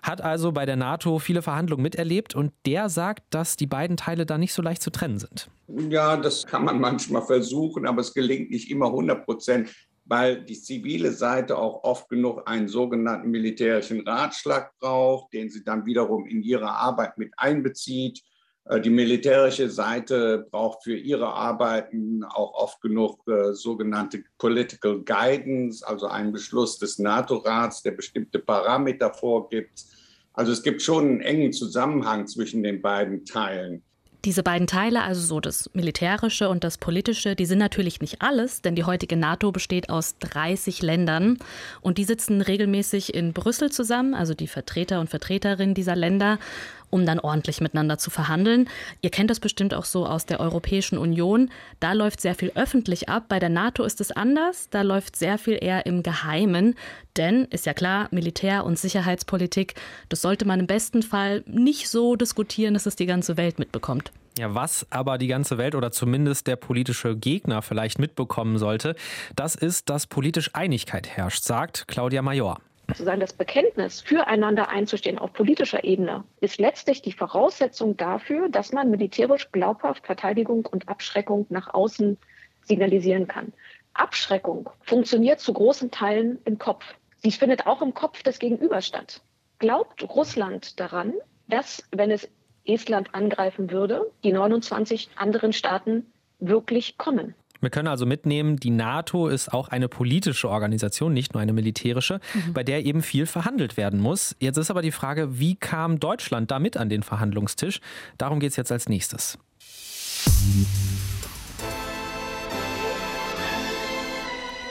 Hat 0.01 0.21
also 0.21 0.51
bei 0.51 0.65
der 0.65 0.75
NATO 0.75 1.19
viele 1.19 1.41
Verhandlungen 1.41 1.83
miterlebt 1.83 2.35
und 2.35 2.51
der 2.65 2.89
sagt, 2.89 3.23
dass 3.29 3.55
die 3.55 3.67
beiden 3.67 3.95
Teile 3.95 4.25
da 4.25 4.37
nicht 4.37 4.53
so 4.53 4.61
leicht 4.63 4.81
zu 4.81 4.89
trennen 4.89 5.19
sind. 5.19 5.49
Ja, 5.67 6.17
das 6.17 6.45
kann 6.45 6.65
man 6.65 6.79
manchmal 6.79 7.21
versuchen, 7.21 7.85
aber 7.85 8.01
es 8.01 8.13
gelingt 8.13 8.49
nicht 8.49 8.71
immer 8.71 8.87
100 8.87 9.25
Prozent 9.25 9.69
weil 10.07 10.41
die 10.41 10.59
zivile 10.59 11.11
Seite 11.11 11.57
auch 11.57 11.83
oft 11.83 12.09
genug 12.09 12.43
einen 12.47 12.67
sogenannten 12.67 13.29
militärischen 13.29 14.07
Ratschlag 14.07 14.71
braucht, 14.79 15.33
den 15.33 15.49
sie 15.49 15.63
dann 15.63 15.85
wiederum 15.85 16.25
in 16.25 16.41
ihre 16.41 16.69
Arbeit 16.69 17.17
mit 17.17 17.33
einbezieht. 17.35 18.21
Äh, 18.65 18.79
die 18.79 18.89
militärische 18.89 19.69
Seite 19.69 20.47
braucht 20.49 20.83
für 20.83 20.95
ihre 20.95 21.27
Arbeiten 21.27 22.23
auch 22.23 22.53
oft 22.53 22.81
genug 22.81 23.27
äh, 23.27 23.53
sogenannte 23.53 24.23
Political 24.37 25.03
Guidance, 25.03 25.85
also 25.85 26.07
einen 26.07 26.31
Beschluss 26.31 26.79
des 26.79 26.99
NATO-Rats, 26.99 27.83
der 27.83 27.91
bestimmte 27.91 28.39
Parameter 28.39 29.13
vorgibt. 29.13 29.85
Also 30.31 30.53
es 30.53 30.63
gibt 30.63 30.81
schon 30.81 31.05
einen 31.05 31.21
engen 31.21 31.51
Zusammenhang 31.51 32.27
zwischen 32.27 32.63
den 32.63 32.81
beiden 32.81 33.25
Teilen. 33.25 33.83
Diese 34.27 34.43
beiden 34.43 34.67
Teile, 34.67 35.03
also 35.03 35.21
so 35.21 35.39
das 35.39 35.69
Militärische 35.71 36.49
und 36.49 36.65
das 36.65 36.77
Politische, 36.77 37.33
die 37.33 37.45
sind 37.45 37.59
natürlich 37.59 38.01
nicht 38.01 38.21
alles, 38.21 38.61
denn 38.61 38.75
die 38.75 38.83
heutige 38.83 39.15
NATO 39.15 39.53
besteht 39.53 39.89
aus 39.89 40.17
30 40.19 40.81
Ländern 40.81 41.37
und 41.79 41.97
die 41.97 42.03
sitzen 42.03 42.41
regelmäßig 42.41 43.13
in 43.13 43.31
Brüssel 43.31 43.71
zusammen, 43.71 44.13
also 44.13 44.33
die 44.33 44.47
Vertreter 44.47 44.99
und 44.99 45.09
Vertreterinnen 45.09 45.73
dieser 45.73 45.95
Länder 45.95 46.39
um 46.89 47.05
dann 47.05 47.19
ordentlich 47.19 47.61
miteinander 47.61 47.97
zu 47.97 48.09
verhandeln. 48.09 48.69
Ihr 49.01 49.09
kennt 49.09 49.29
das 49.29 49.39
bestimmt 49.39 49.73
auch 49.73 49.85
so 49.85 50.05
aus 50.05 50.25
der 50.25 50.39
Europäischen 50.39 50.97
Union. 50.97 51.49
Da 51.79 51.93
läuft 51.93 52.21
sehr 52.21 52.35
viel 52.35 52.51
öffentlich 52.55 53.09
ab. 53.09 53.25
Bei 53.29 53.39
der 53.39 53.49
NATO 53.49 53.83
ist 53.83 54.01
es 54.01 54.11
anders. 54.11 54.69
Da 54.69 54.81
läuft 54.81 55.15
sehr 55.15 55.37
viel 55.37 55.57
eher 55.61 55.85
im 55.85 56.03
Geheimen. 56.03 56.75
Denn, 57.17 57.45
ist 57.45 57.65
ja 57.65 57.73
klar, 57.73 58.07
Militär- 58.11 58.63
und 58.63 58.77
Sicherheitspolitik, 58.77 59.75
das 60.09 60.21
sollte 60.21 60.45
man 60.45 60.59
im 60.59 60.67
besten 60.67 61.03
Fall 61.03 61.43
nicht 61.47 61.89
so 61.89 62.15
diskutieren, 62.15 62.73
dass 62.73 62.85
es 62.85 62.95
die 62.95 63.05
ganze 63.05 63.37
Welt 63.37 63.59
mitbekommt. 63.59 64.11
Ja, 64.37 64.53
was 64.53 64.85
aber 64.91 65.17
die 65.17 65.27
ganze 65.27 65.57
Welt 65.57 65.73
oder 65.73 65.91
zumindest 65.91 66.45
der 66.45 66.57
politische 66.57 67.15
Gegner 67.15 67.63
vielleicht 67.63 67.97
mitbekommen 67.97 68.59
sollte, 68.59 68.95
das 69.35 69.55
ist, 69.55 69.89
dass 69.89 70.05
politisch 70.05 70.51
Einigkeit 70.53 71.07
herrscht, 71.07 71.43
sagt 71.43 71.87
Claudia 71.87 72.21
Major 72.21 72.59
sozusagen 72.87 73.19
das 73.19 73.33
Bekenntnis, 73.33 74.01
füreinander 74.01 74.69
einzustehen 74.69 75.19
auf 75.19 75.33
politischer 75.33 75.83
Ebene, 75.83 76.23
ist 76.39 76.59
letztlich 76.59 77.01
die 77.01 77.11
Voraussetzung 77.11 77.97
dafür, 77.97 78.49
dass 78.49 78.71
man 78.71 78.89
militärisch 78.89 79.51
glaubhaft 79.51 80.05
Verteidigung 80.05 80.65
und 80.65 80.87
Abschreckung 80.87 81.45
nach 81.49 81.73
außen 81.73 82.17
signalisieren 82.63 83.27
kann. 83.27 83.53
Abschreckung 83.93 84.69
funktioniert 84.81 85.39
zu 85.39 85.53
großen 85.53 85.91
Teilen 85.91 86.39
im 86.45 86.57
Kopf. 86.59 86.85
Sie 87.17 87.31
findet 87.31 87.65
auch 87.65 87.81
im 87.81 87.93
Kopf 87.93 88.23
des 88.23 88.39
Gegenübers 88.39 88.85
statt. 88.85 89.21
Glaubt 89.59 90.07
Russland 90.07 90.79
daran, 90.79 91.13
dass, 91.47 91.83
wenn 91.91 92.11
es 92.11 92.29
Estland 92.65 93.13
angreifen 93.15 93.71
würde, 93.71 94.11
die 94.23 94.31
29 94.31 95.09
anderen 95.15 95.53
Staaten 95.53 96.11
wirklich 96.39 96.97
kommen? 96.97 97.33
Wir 97.61 97.69
können 97.69 97.87
also 97.87 98.05
mitnehmen, 98.05 98.57
die 98.57 98.69
NATO 98.69 99.27
ist 99.27 99.53
auch 99.53 99.69
eine 99.69 99.87
politische 99.87 100.49
Organisation, 100.49 101.13
nicht 101.13 101.33
nur 101.33 101.41
eine 101.41 101.53
militärische, 101.53 102.19
mhm. 102.33 102.53
bei 102.53 102.63
der 102.63 102.85
eben 102.85 103.01
viel 103.01 103.25
verhandelt 103.25 103.77
werden 103.77 103.99
muss. 103.99 104.35
Jetzt 104.39 104.57
ist 104.57 104.69
aber 104.69 104.81
die 104.81 104.91
Frage, 104.91 105.39
wie 105.39 105.55
kam 105.55 105.99
Deutschland 105.99 106.51
damit 106.51 106.77
an 106.77 106.89
den 106.89 107.03
Verhandlungstisch? 107.03 107.79
Darum 108.17 108.39
geht 108.39 108.51
es 108.51 108.55
jetzt 108.55 108.71
als 108.71 108.89
nächstes. 108.89 109.37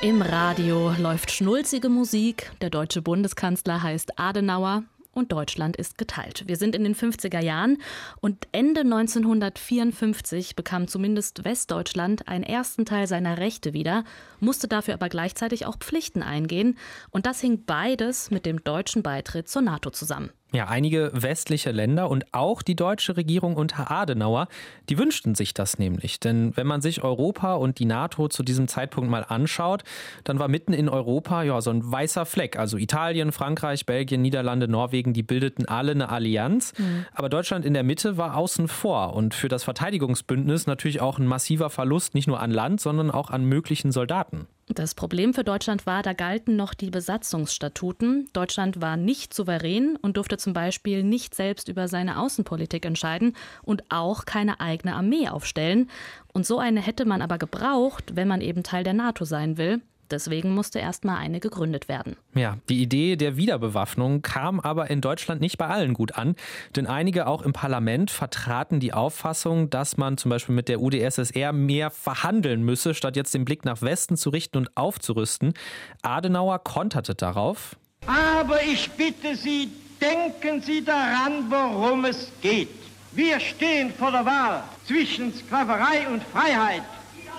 Im 0.03 0.23
Radio 0.23 0.93
läuft 0.99 1.31
schnulzige 1.31 1.89
Musik. 1.89 2.53
Der 2.61 2.71
deutsche 2.71 3.03
Bundeskanzler 3.03 3.83
heißt 3.83 4.19
Adenauer 4.19 4.85
und 5.17 5.33
Deutschland 5.33 5.77
ist 5.77 5.99
geteilt. 5.99 6.45
Wir 6.47 6.57
sind 6.57 6.77
in 6.77 6.85
den 6.85 6.95
50er 6.95 7.43
Jahren 7.43 7.79
und 8.21 8.47
Ende 8.53 8.83
1954 8.83 10.55
bekam 10.55 10.87
zumindest 10.89 11.45
Westdeutschland 11.45 12.29
einen 12.29 12.45
ersten 12.45 12.85
Teil 12.85 13.07
seiner 13.07 13.39
Rechte 13.39 13.73
wieder, 13.73 14.05
musste 14.41 14.69
dafür 14.69 14.95
aber 14.95 15.09
gleichzeitig 15.09 15.67
auch 15.67 15.79
Pflichten 15.79 16.23
eingehen 16.23 16.77
und 17.11 17.27
das 17.27 17.41
hing 17.41 17.65
beides 17.65 18.31
mit 18.31 18.45
dem 18.47 18.63
deutschen 18.63 19.03
Beitritt 19.03 19.49
zur 19.49 19.63
NATO 19.63 19.91
zusammen. 19.91 20.31
Ja, 20.53 20.69
einige 20.69 21.11
westliche 21.13 21.73
Länder 21.73 22.09
und 22.09 22.25
auch 22.33 22.63
die 22.63 22.77
deutsche 22.77 23.17
Regierung 23.17 23.57
unter 23.57 23.91
Adenauer, 23.91 24.47
die 24.89 24.97
wünschten 24.97 25.35
sich 25.35 25.55
das 25.55 25.79
nämlich. 25.79 26.21
Denn 26.21 26.57
wenn 26.57 26.69
man 26.69 26.81
sich 26.81 27.03
Europa 27.03 27.55
und 27.55 27.81
die 27.81 27.85
NATO 27.85 28.29
zu 28.29 28.45
diesem 28.45 28.69
Zeitpunkt 28.69 29.11
mal 29.11 29.25
anschaut, 29.29 29.83
dann 30.23 30.39
war 30.39 30.47
mitten 30.47 30.73
in 30.73 30.89
Europa 30.89 31.43
ja 31.43 31.61
so 31.61 31.71
ein 31.71 31.91
weißer 31.91 32.25
Fleck. 32.27 32.57
Also 32.57 32.77
Italien, 32.77 33.33
Frankreich, 33.33 33.87
Belgien, 33.87 34.23
Niederlande, 34.23 34.69
Norwegen, 34.69 35.13
die 35.13 35.25
bildeten 35.25 35.67
alle 35.67 35.91
eine 35.91 36.11
Allianz. 36.11 36.73
Mhm. 36.79 37.07
Aber 37.13 37.29
Deutschland 37.29 37.65
in 37.65 37.75
der 37.75 37.83
Mitte 37.83 38.17
war 38.17 38.37
außen 38.37 38.69
vor 38.69 39.15
und 39.15 39.35
für 39.35 39.49
das 39.49 39.65
Verteidigungsbündnis 39.65 40.69
natürlich 40.69 41.01
auch 41.01 41.19
ein 41.19 41.27
massiver 41.27 41.71
Verlust 41.71 42.15
nicht 42.15 42.29
nur 42.29 42.41
an 42.41 42.53
Land, 42.53 42.81
sondern 42.81 43.11
auch 43.11 43.31
an 43.31 43.45
möglichen 43.45 43.91
Soldaten. 43.91 44.47
Das 44.69 44.97
Problem 44.97 45.33
für 45.33 45.45
Deutschland 45.45 45.87
war, 45.87 46.03
da 46.03 46.13
galten 46.13 46.57
noch 46.57 46.75
die 46.75 46.91
Besatzungsstatuten. 46.91 48.29
Deutschland 48.33 48.81
war 48.81 48.97
nicht 48.97 49.33
souverän 49.33 49.95
und 49.95 50.17
durfte 50.17 50.39
zum 50.39 50.55
Beispiel 50.55 51.05
nicht 51.05 51.37
selbst 51.37 51.69
über 51.69 51.87
seine 51.87 52.19
Außenpolitik 52.19 52.85
entscheiden 52.85 53.37
und 53.63 53.85
auch 53.91 54.25
keine 54.25 54.59
eigene 54.59 54.97
Armee 54.97 55.29
aufstellen. 55.29 55.89
Und 56.33 56.47
so 56.47 56.59
eine 56.59 56.81
hätte 56.81 57.05
man 57.05 57.23
aber 57.23 57.39
gebraucht, 57.39 58.17
wenn 58.17 58.27
man 58.27 58.41
eben 58.41 58.65
Teil 58.65 58.83
der 58.83 58.93
NATO 58.93 59.25
sein 59.25 59.57
will. 59.57 59.83
Deswegen 60.11 60.55
musste 60.55 60.79
erst 60.79 61.05
mal 61.05 61.17
eine 61.17 61.41
gegründet 61.41 61.89
werden. 61.89 62.17
Ja, 62.35 62.59
die 62.69 62.83
Idee 62.83 63.17
der 63.17 63.37
Wiederbewaffnung 63.37 64.23
kam 64.23 64.61
aber 64.61 64.91
in 64.91 65.01
Deutschland 65.01 65.41
nicht 65.41 65.59
bei 65.59 65.67
allen 65.67 65.95
gut 65.95 66.17
an, 66.17 66.37
denn 66.75 66.87
einige 66.87 67.27
auch 67.27 67.43
im 67.43 67.53
Parlament 67.53 68.11
vertraten 68.11 68.81
die 68.81 68.93
Auffassung, 68.93 69.71
dass 69.71 69.97
man 69.97 70.17
zum 70.17 70.31
Beispiel 70.31 70.55
mit 70.55 70.69
der 70.69 70.81
UdSSR 70.81 71.53
mehr 71.53 71.91
verhandeln 71.91 72.63
müsse, 72.63 72.95
statt 72.95 73.17
jetzt 73.17 73.35
den 73.35 73.45
Blick 73.45 73.65
nach 73.65 73.83
Westen 73.83 74.17
zu 74.17 74.31
richten 74.31 74.59
und 74.59 74.77
aufzurüsten. 74.77 75.55
Adenauer 76.03 76.59
konterte 76.61 77.15
darauf. 77.15 77.77
Aber 78.07 78.63
ich 78.63 78.91
bitte 78.93 79.35
Sie, 79.35 79.71
denken 80.01 80.61
Sie 80.63 80.85
daran, 80.85 81.51
worum 81.51 82.05
es 82.05 82.31
geht. 82.41 82.69
Wir 83.13 83.41
stehen 83.41 83.93
vor 83.93 84.13
der 84.13 84.25
Wahl 84.25 84.63
zwischen 84.87 85.33
Sklaverei 85.33 86.07
und 86.13 86.23
Freiheit. 86.23 86.83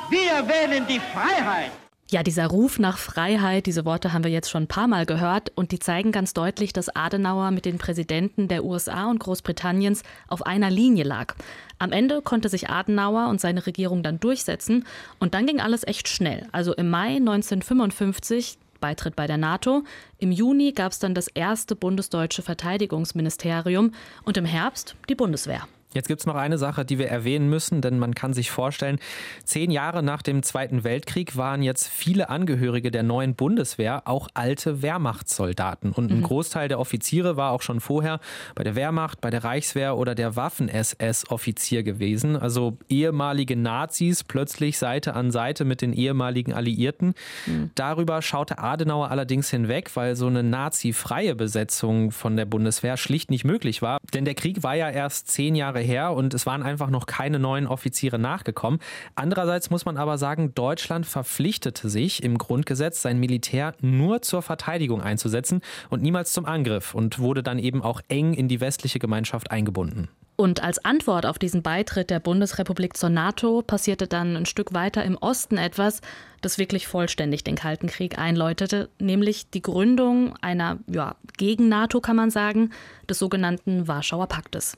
Wir 0.10 0.48
wählen 0.48 0.86
die 0.88 1.00
Freiheit. 1.00 1.72
Ja, 2.10 2.24
dieser 2.24 2.48
Ruf 2.48 2.80
nach 2.80 2.98
Freiheit, 2.98 3.66
diese 3.66 3.84
Worte 3.84 4.14
haben 4.14 4.24
wir 4.24 4.32
jetzt 4.32 4.50
schon 4.50 4.64
ein 4.64 4.68
paar 4.68 4.88
Mal 4.88 5.06
gehört 5.06 5.52
und 5.56 5.74
die 5.74 5.80
zeigen 5.80 6.14
ganz 6.14 6.34
deutlich, 6.34 6.72
dass 6.72 6.96
Adenauer 6.96 7.52
mit 7.52 7.66
den 7.66 7.80
Präsidenten 7.80 8.48
der 8.48 8.64
USA 8.64 9.10
und 9.10 9.20
Großbritanniens 9.20 10.04
auf 10.30 10.46
einer 10.46 10.72
Linie 10.72 11.04
lag. 11.04 11.36
Am 11.80 11.92
Ende 11.92 12.22
konnte 12.22 12.48
sich 12.48 12.70
Adenauer 12.70 13.28
und 13.28 13.42
seine 13.42 13.66
Regierung 13.66 14.04
dann 14.04 14.22
durchsetzen 14.22 14.86
und 15.20 15.34
dann 15.34 15.48
ging 15.48 15.60
alles 15.60 15.86
echt 15.86 16.08
schnell. 16.08 16.48
Also 16.54 16.74
im 16.74 16.90
Mai 16.90 17.18
1955 17.18 18.58
Beitritt 18.80 19.18
bei 19.18 19.28
der 19.28 19.38
NATO. 19.38 19.84
Im 20.18 20.32
Juni 20.32 20.72
gab 20.72 20.94
es 20.94 21.00
dann 21.00 21.14
das 21.14 21.28
erste 21.28 21.76
bundesdeutsche 21.76 22.42
Verteidigungsministerium 22.42 23.92
und 24.24 24.38
im 24.38 24.46
Herbst 24.46 24.96
die 25.10 25.16
Bundeswehr. 25.16 25.68
Jetzt 25.94 26.08
gibt 26.08 26.20
es 26.20 26.28
noch 26.28 26.36
eine 26.36 26.58
Sache, 26.58 26.84
die 26.84 27.00
wir 27.00 27.08
erwähnen 27.08 27.50
müssen, 27.50 27.82
denn 27.82 27.98
man 27.98 28.14
kann 28.14 28.34
sich 28.34 28.52
vorstellen, 28.52 29.00
zehn 29.46 29.72
Jahre 29.72 30.04
nach 30.04 30.22
dem 30.22 30.44
Zweiten 30.44 30.84
Weltkrieg 30.84 31.38
waren 31.38 31.64
jetzt 31.64 31.88
viele 31.88 32.30
Angehörige 32.30 32.92
der 32.92 33.04
neuen 33.04 33.36
Bundeswehr 33.36 34.04
auch 34.06 34.28
alte 34.34 34.82
Wehrmachtssoldaten. 34.82 35.94
Und 35.94 36.12
ein 36.12 36.20
mhm. 36.20 36.24
Großteil 36.24 36.68
der 36.68 36.80
Offiziere 36.80 37.38
war 37.38 37.52
auch 37.52 37.62
schon 37.62 37.80
vorher 37.80 38.20
bei 38.54 38.66
der 38.66 38.76
Wehrmacht, 38.76 39.22
bei 39.22 39.30
der 39.30 39.46
Reichswehr 39.46 39.98
oder 39.98 40.14
der 40.14 40.36
Waffen-SS-Offizier 40.36 41.84
gewesen. 41.84 42.36
Also 42.36 42.78
ehemalige 42.90 43.56
Nazis 43.56 44.26
plötzlich 44.26 44.78
Seite 44.78 45.14
an 45.14 45.32
Seite 45.32 45.64
mit 45.64 45.82
den 45.82 45.94
ehemaligen 45.94 46.52
Alliierten. 46.54 47.14
Mhm. 47.46 47.72
Darüber 47.76 48.22
schaute 48.22 48.60
Adenauer 48.60 49.10
allerdings 49.10 49.50
hinweg, 49.50 49.96
weil 49.96 50.18
so 50.18 50.28
eine 50.28 50.44
nazi-freie 50.44 51.34
Besetzung 51.34 52.12
von 52.12 52.36
der 52.36 52.46
Bundeswehr 52.46 52.98
schlicht 52.98 53.32
nicht 53.32 53.46
möglich 53.46 53.82
war. 53.82 54.00
Denn 54.14 54.26
der 54.26 54.36
Krieg 54.36 54.64
war 54.64 54.76
ja 54.76 54.90
erst 54.90 55.30
zehn 55.30 55.56
Jahre 55.56 55.77
Jahre 55.78 55.82
her 55.82 56.14
und 56.14 56.34
es 56.34 56.46
waren 56.46 56.64
einfach 56.64 56.90
noch 56.90 57.06
keine 57.06 57.40
neuen 57.40 57.68
Offiziere 57.68 58.20
nachgekommen. 58.20 58.80
Andererseits 59.16 59.70
muss 59.70 59.86
man 59.86 59.98
aber 59.98 60.18
sagen, 60.18 60.54
Deutschland 60.56 61.06
verpflichtete 61.06 61.90
sich 61.90 62.24
im 62.24 62.38
Grundgesetz, 62.38 63.02
sein 63.02 63.20
Militär 63.20 63.74
nur 63.82 64.22
zur 64.22 64.42
Verteidigung 64.42 65.02
einzusetzen 65.02 65.62
und 65.90 66.02
niemals 66.02 66.34
zum 66.34 66.46
Angriff 66.46 66.94
und 66.94 67.20
wurde 67.20 67.44
dann 67.44 67.60
eben 67.60 67.82
auch 67.82 68.02
eng 68.10 68.34
in 68.34 68.48
die 68.48 68.62
westliche 68.62 69.00
Gemeinschaft 69.00 69.52
eingebunden. 69.52 70.10
Und 70.40 70.62
als 70.62 70.86
Antwort 70.86 71.26
auf 71.26 71.40
diesen 71.40 71.64
Beitritt 71.64 72.12
der 72.12 72.20
Bundesrepublik 72.20 72.96
zur 72.96 73.10
NATO 73.10 73.64
passierte 73.64 74.06
dann 74.06 74.38
ein 74.38 74.46
Stück 74.46 74.72
weiter 74.72 75.04
im 75.04 75.18
Osten 75.18 75.58
etwas, 75.58 76.02
das 76.42 76.60
wirklich 76.60 76.88
vollständig 76.88 77.44
den 77.44 77.56
Kalten 77.56 77.88
Krieg 77.88 78.20
einläutete, 78.20 78.90
nämlich 79.00 79.50
die 79.50 79.64
Gründung 79.64 80.36
einer, 80.42 80.78
ja, 80.88 81.16
gegen 81.38 81.70
NATO 81.70 82.02
kann 82.02 82.16
man 82.16 82.30
sagen, 82.30 82.70
des 83.10 83.18
sogenannten 83.18 83.88
Warschauer 83.88 84.28
Paktes. 84.28 84.78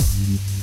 Thank 0.00 0.40
you. 0.52 0.57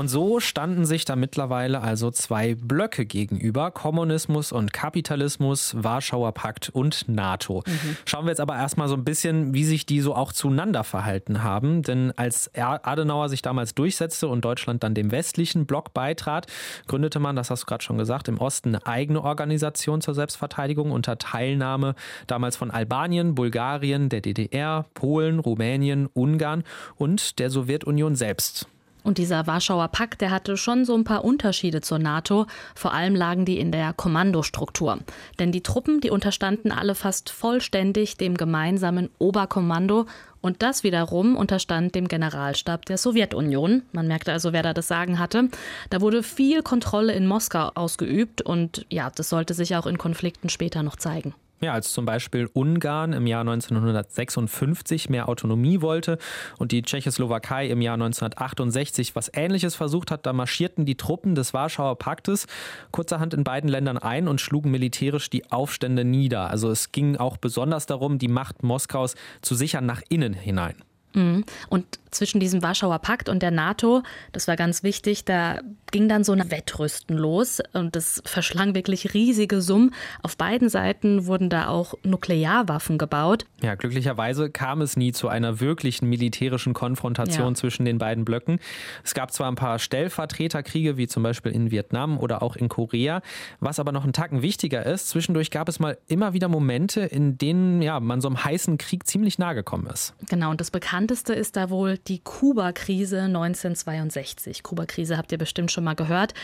Und 0.00 0.08
so 0.08 0.40
standen 0.40 0.86
sich 0.86 1.04
da 1.04 1.14
mittlerweile 1.14 1.82
also 1.82 2.10
zwei 2.10 2.54
Blöcke 2.54 3.04
gegenüber, 3.04 3.70
Kommunismus 3.70 4.50
und 4.50 4.72
Kapitalismus, 4.72 5.74
Warschauer 5.76 6.32
Pakt 6.32 6.70
und 6.70 7.06
NATO. 7.06 7.62
Mhm. 7.66 7.98
Schauen 8.06 8.24
wir 8.24 8.30
jetzt 8.30 8.40
aber 8.40 8.56
erstmal 8.56 8.88
so 8.88 8.94
ein 8.94 9.04
bisschen, 9.04 9.52
wie 9.52 9.64
sich 9.64 9.84
die 9.84 10.00
so 10.00 10.14
auch 10.14 10.32
zueinander 10.32 10.84
verhalten 10.84 11.42
haben. 11.42 11.82
Denn 11.82 12.14
als 12.16 12.50
Adenauer 12.54 13.28
sich 13.28 13.42
damals 13.42 13.74
durchsetzte 13.74 14.26
und 14.28 14.42
Deutschland 14.42 14.82
dann 14.82 14.94
dem 14.94 15.10
westlichen 15.10 15.66
Block 15.66 15.92
beitrat, 15.92 16.46
gründete 16.86 17.20
man, 17.20 17.36
das 17.36 17.50
hast 17.50 17.64
du 17.64 17.66
gerade 17.66 17.84
schon 17.84 17.98
gesagt, 17.98 18.26
im 18.28 18.38
Osten 18.38 18.70
eine 18.70 18.86
eigene 18.86 19.22
Organisation 19.22 20.00
zur 20.00 20.14
Selbstverteidigung 20.14 20.92
unter 20.92 21.18
Teilnahme 21.18 21.94
damals 22.26 22.56
von 22.56 22.70
Albanien, 22.70 23.34
Bulgarien, 23.34 24.08
der 24.08 24.22
DDR, 24.22 24.86
Polen, 24.94 25.40
Rumänien, 25.40 26.06
Ungarn 26.14 26.64
und 26.96 27.38
der 27.38 27.50
Sowjetunion 27.50 28.14
selbst. 28.14 28.66
Und 29.02 29.18
dieser 29.18 29.46
Warschauer 29.46 29.88
Pakt, 29.88 30.20
der 30.20 30.30
hatte 30.30 30.56
schon 30.56 30.84
so 30.84 30.94
ein 30.94 31.04
paar 31.04 31.24
Unterschiede 31.24 31.80
zur 31.80 31.98
NATO. 31.98 32.46
Vor 32.74 32.92
allem 32.92 33.14
lagen 33.14 33.44
die 33.44 33.58
in 33.58 33.72
der 33.72 33.92
Kommandostruktur. 33.92 34.98
Denn 35.38 35.52
die 35.52 35.62
Truppen, 35.62 36.00
die 36.00 36.10
unterstanden 36.10 36.72
alle 36.72 36.94
fast 36.94 37.30
vollständig 37.30 38.16
dem 38.16 38.36
gemeinsamen 38.36 39.10
Oberkommando. 39.18 40.06
Und 40.42 40.62
das 40.62 40.84
wiederum 40.84 41.36
unterstand 41.36 41.94
dem 41.94 42.08
Generalstab 42.08 42.86
der 42.86 42.98
Sowjetunion. 42.98 43.82
Man 43.92 44.06
merkte 44.06 44.32
also, 44.32 44.52
wer 44.52 44.62
da 44.62 44.72
das 44.72 44.88
Sagen 44.88 45.18
hatte. 45.18 45.48
Da 45.90 46.00
wurde 46.00 46.22
viel 46.22 46.62
Kontrolle 46.62 47.12
in 47.12 47.26
Moskau 47.26 47.70
ausgeübt. 47.74 48.42
Und 48.42 48.86
ja, 48.90 49.10
das 49.14 49.28
sollte 49.28 49.54
sich 49.54 49.76
auch 49.76 49.86
in 49.86 49.98
Konflikten 49.98 50.48
später 50.48 50.82
noch 50.82 50.96
zeigen. 50.96 51.34
Ja, 51.62 51.74
als 51.74 51.92
zum 51.92 52.06
Beispiel 52.06 52.48
Ungarn 52.54 53.12
im 53.12 53.26
Jahr 53.26 53.42
1956 53.42 55.10
mehr 55.10 55.28
Autonomie 55.28 55.82
wollte 55.82 56.16
und 56.58 56.72
die 56.72 56.80
Tschechoslowakei 56.80 57.68
im 57.68 57.82
Jahr 57.82 57.94
1968 57.94 59.14
was 59.14 59.30
Ähnliches 59.34 59.74
versucht 59.74 60.10
hat, 60.10 60.24
da 60.24 60.32
marschierten 60.32 60.86
die 60.86 60.96
Truppen 60.96 61.34
des 61.34 61.52
Warschauer 61.52 61.98
Paktes 61.98 62.46
kurzerhand 62.92 63.34
in 63.34 63.44
beiden 63.44 63.68
Ländern 63.68 63.98
ein 63.98 64.26
und 64.26 64.40
schlugen 64.40 64.70
militärisch 64.70 65.28
die 65.28 65.52
Aufstände 65.52 66.02
nieder. 66.02 66.48
Also 66.48 66.70
es 66.70 66.92
ging 66.92 67.18
auch 67.18 67.36
besonders 67.36 67.84
darum, 67.84 68.18
die 68.18 68.28
Macht 68.28 68.62
Moskaus 68.62 69.14
zu 69.42 69.54
sichern 69.54 69.84
nach 69.84 70.00
innen 70.08 70.32
hinein. 70.32 70.76
Mhm. 71.12 71.44
Und 71.68 71.86
zwischen 72.10 72.40
diesem 72.40 72.62
Warschauer 72.62 72.98
Pakt 72.98 73.28
und 73.28 73.42
der 73.42 73.50
NATO, 73.50 74.02
das 74.32 74.48
war 74.48 74.56
ganz 74.56 74.82
wichtig, 74.82 75.24
da 75.24 75.60
ging 75.90 76.08
dann 76.08 76.24
so 76.24 76.32
ein 76.32 76.50
Wettrüsten 76.50 77.16
los 77.16 77.60
und 77.72 77.96
das 77.96 78.22
verschlang 78.24 78.74
wirklich 78.74 79.14
riesige 79.14 79.60
Summen. 79.60 79.92
Auf 80.22 80.36
beiden 80.36 80.68
Seiten 80.68 81.26
wurden 81.26 81.50
da 81.50 81.68
auch 81.68 81.94
Nuklearwaffen 82.02 82.98
gebaut. 82.98 83.44
Ja, 83.62 83.74
glücklicherweise 83.74 84.50
kam 84.50 84.82
es 84.82 84.96
nie 84.96 85.12
zu 85.12 85.28
einer 85.28 85.60
wirklichen 85.60 86.08
militärischen 86.08 86.74
Konfrontation 86.74 87.48
ja. 87.48 87.54
zwischen 87.54 87.84
den 87.84 87.98
beiden 87.98 88.24
Blöcken. 88.24 88.60
Es 89.04 89.14
gab 89.14 89.32
zwar 89.32 89.50
ein 89.50 89.56
paar 89.56 89.78
Stellvertreterkriege, 89.78 90.96
wie 90.96 91.06
zum 91.06 91.22
Beispiel 91.22 91.52
in 91.52 91.70
Vietnam 91.70 92.18
oder 92.18 92.42
auch 92.42 92.56
in 92.56 92.68
Korea, 92.68 93.22
was 93.58 93.78
aber 93.78 93.92
noch 93.92 94.04
einen 94.04 94.12
Tacken 94.12 94.42
wichtiger 94.42 94.86
ist, 94.86 95.08
zwischendurch 95.08 95.50
gab 95.50 95.68
es 95.68 95.78
mal 95.78 95.98
immer 96.06 96.32
wieder 96.32 96.48
Momente, 96.48 97.02
in 97.02 97.38
denen 97.38 97.82
ja, 97.82 98.00
man 98.00 98.20
so 98.20 98.28
einem 98.28 98.44
heißen 98.44 98.78
Krieg 98.78 99.06
ziemlich 99.06 99.38
nahe 99.38 99.54
gekommen 99.54 99.86
ist. 99.86 100.14
Genau, 100.28 100.50
und 100.50 100.60
das 100.60 100.70
bekannteste 100.70 101.34
ist 101.34 101.56
da 101.56 101.70
wohl 101.70 101.98
die 102.08 102.20
Kuba-Krise 102.20 103.22
1962. 103.22 104.62
Kuba-Krise 104.62 105.16
habt 105.16 105.32
ihr 105.32 105.38
bestimmt 105.38 105.70
schon 105.70 105.84
mal 105.84 105.94
gehört. 105.94 106.34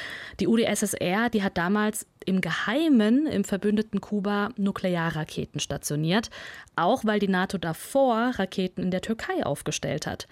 Die 0.41 0.47
UdSSR, 0.47 1.31
die 1.31 1.43
hat 1.43 1.57
damals 1.57 2.07
im 2.25 2.41
Geheimen 2.41 3.27
im 3.27 3.45
verbündeten 3.45 4.01
Kuba 4.01 4.51
Nuklearraketen 4.57 5.61
stationiert, 5.61 6.31
auch 6.75 7.05
weil 7.05 7.21
die 7.21 7.29
NATO 7.29 7.59
davor 7.59 8.33
Raketen 8.37 8.83
in 8.83 8.91
der 8.91 9.01
Türkei 9.01 9.45
aufgestellt 9.45 10.07
hat. 10.07 10.27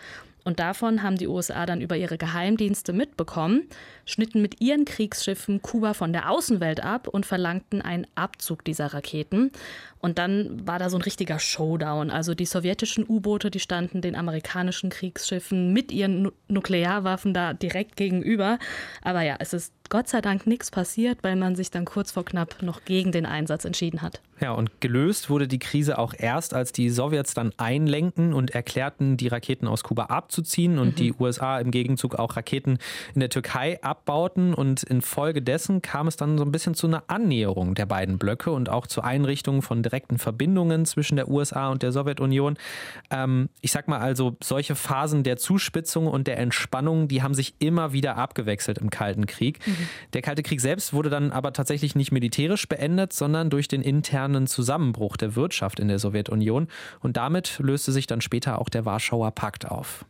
Und 0.44 0.60
davon 0.60 1.02
haben 1.02 1.16
die 1.16 1.26
USA 1.26 1.64
dann 1.64 1.80
über 1.80 1.96
ihre 1.96 2.18
Geheimdienste 2.18 2.92
mitbekommen, 2.92 3.66
schnitten 4.06 4.42
mit 4.42 4.60
ihren 4.60 4.84
Kriegsschiffen 4.84 5.62
Kuba 5.62 5.94
von 5.94 6.12
der 6.12 6.30
Außenwelt 6.30 6.82
ab 6.82 7.08
und 7.08 7.26
verlangten 7.26 7.82
einen 7.82 8.06
Abzug 8.14 8.64
dieser 8.64 8.94
Raketen. 8.94 9.50
Und 10.00 10.18
dann 10.18 10.66
war 10.66 10.78
da 10.78 10.90
so 10.90 10.98
ein 10.98 11.02
richtiger 11.02 11.38
Showdown. 11.38 12.10
Also 12.10 12.34
die 12.34 12.44
sowjetischen 12.44 13.06
U-Boote, 13.08 13.50
die 13.50 13.60
standen 13.60 14.02
den 14.02 14.16
amerikanischen 14.16 14.90
Kriegsschiffen 14.90 15.72
mit 15.72 15.92
ihren 15.92 16.30
Nuklearwaffen 16.48 17.32
da 17.32 17.54
direkt 17.54 17.96
gegenüber. 17.96 18.58
Aber 19.02 19.22
ja, 19.22 19.36
es 19.38 19.54
ist 19.54 19.72
Gott 19.90 20.08
sei 20.08 20.20
Dank 20.20 20.46
nichts 20.46 20.70
passiert, 20.70 21.18
weil 21.22 21.36
man 21.36 21.56
sich 21.56 21.70
dann 21.70 21.84
kurz 21.84 22.10
vor 22.10 22.24
knapp 22.24 22.62
noch 22.62 22.84
gegen 22.84 23.12
den 23.12 23.26
Einsatz 23.26 23.64
entschieden 23.64 24.02
hat. 24.02 24.20
Ja, 24.40 24.52
und 24.52 24.80
gelöst 24.80 25.30
wurde 25.30 25.46
die 25.46 25.58
Krise 25.58 25.98
auch 25.98 26.14
erst, 26.16 26.54
als 26.54 26.72
die 26.72 26.90
Sowjets 26.90 27.34
dann 27.34 27.52
einlenken 27.58 28.32
und 28.32 28.50
erklärten, 28.50 29.16
die 29.16 29.28
Raketen 29.28 29.68
aus 29.68 29.84
Kuba 29.84 30.06
abzuziehen 30.06 30.78
und 30.78 30.88
mhm. 30.88 30.94
die 30.96 31.14
USA 31.18 31.60
im 31.60 31.70
Gegenzug 31.70 32.16
auch 32.16 32.36
Raketen 32.36 32.78
in 33.14 33.20
der 33.20 33.28
Türkei 33.28 33.78
abbauten. 33.94 34.54
Und 34.54 34.82
infolgedessen 34.82 35.82
kam 35.82 36.08
es 36.08 36.16
dann 36.16 36.36
so 36.36 36.44
ein 36.44 36.50
bisschen 36.50 36.74
zu 36.74 36.88
einer 36.88 37.04
Annäherung 37.06 37.74
der 37.74 37.86
beiden 37.86 38.18
Blöcke 38.18 38.50
und 38.50 38.68
auch 38.68 38.88
zur 38.88 39.04
Einrichtung 39.04 39.62
von 39.62 39.82
direkten 39.82 40.18
Verbindungen 40.18 40.84
zwischen 40.84 41.16
der 41.16 41.28
USA 41.28 41.70
und 41.70 41.82
der 41.82 41.92
Sowjetunion. 41.92 42.56
Ähm, 43.10 43.48
ich 43.60 43.70
sag 43.70 43.86
mal 43.86 44.00
also, 44.00 44.36
solche 44.42 44.74
Phasen 44.74 45.22
der 45.22 45.36
Zuspitzung 45.36 46.08
und 46.08 46.26
der 46.26 46.38
Entspannung, 46.38 47.06
die 47.06 47.22
haben 47.22 47.34
sich 47.34 47.54
immer 47.60 47.92
wieder 47.92 48.16
abgewechselt 48.16 48.78
im 48.78 48.90
Kalten 48.90 49.26
Krieg. 49.26 49.64
Mhm. 49.66 49.88
Der 50.12 50.22
Kalte 50.22 50.42
Krieg 50.42 50.60
selbst 50.60 50.92
wurde 50.92 51.10
dann 51.10 51.30
aber 51.30 51.52
tatsächlich 51.52 51.94
nicht 51.94 52.10
militärisch 52.10 52.68
beendet, 52.68 53.12
sondern 53.12 53.48
durch 53.50 53.68
den 53.68 53.82
internen 53.82 54.48
Zusammenbruch 54.48 55.16
der 55.16 55.36
Wirtschaft 55.36 55.78
in 55.78 55.88
der 55.88 56.00
Sowjetunion. 56.00 56.66
Und 57.00 57.16
damit 57.16 57.58
löste 57.60 57.92
sich 57.92 58.06
dann 58.06 58.20
später 58.20 58.58
auch 58.58 58.68
der 58.68 58.84
Warschauer 58.84 59.30
Pakt 59.30 59.70
auf. 59.70 60.04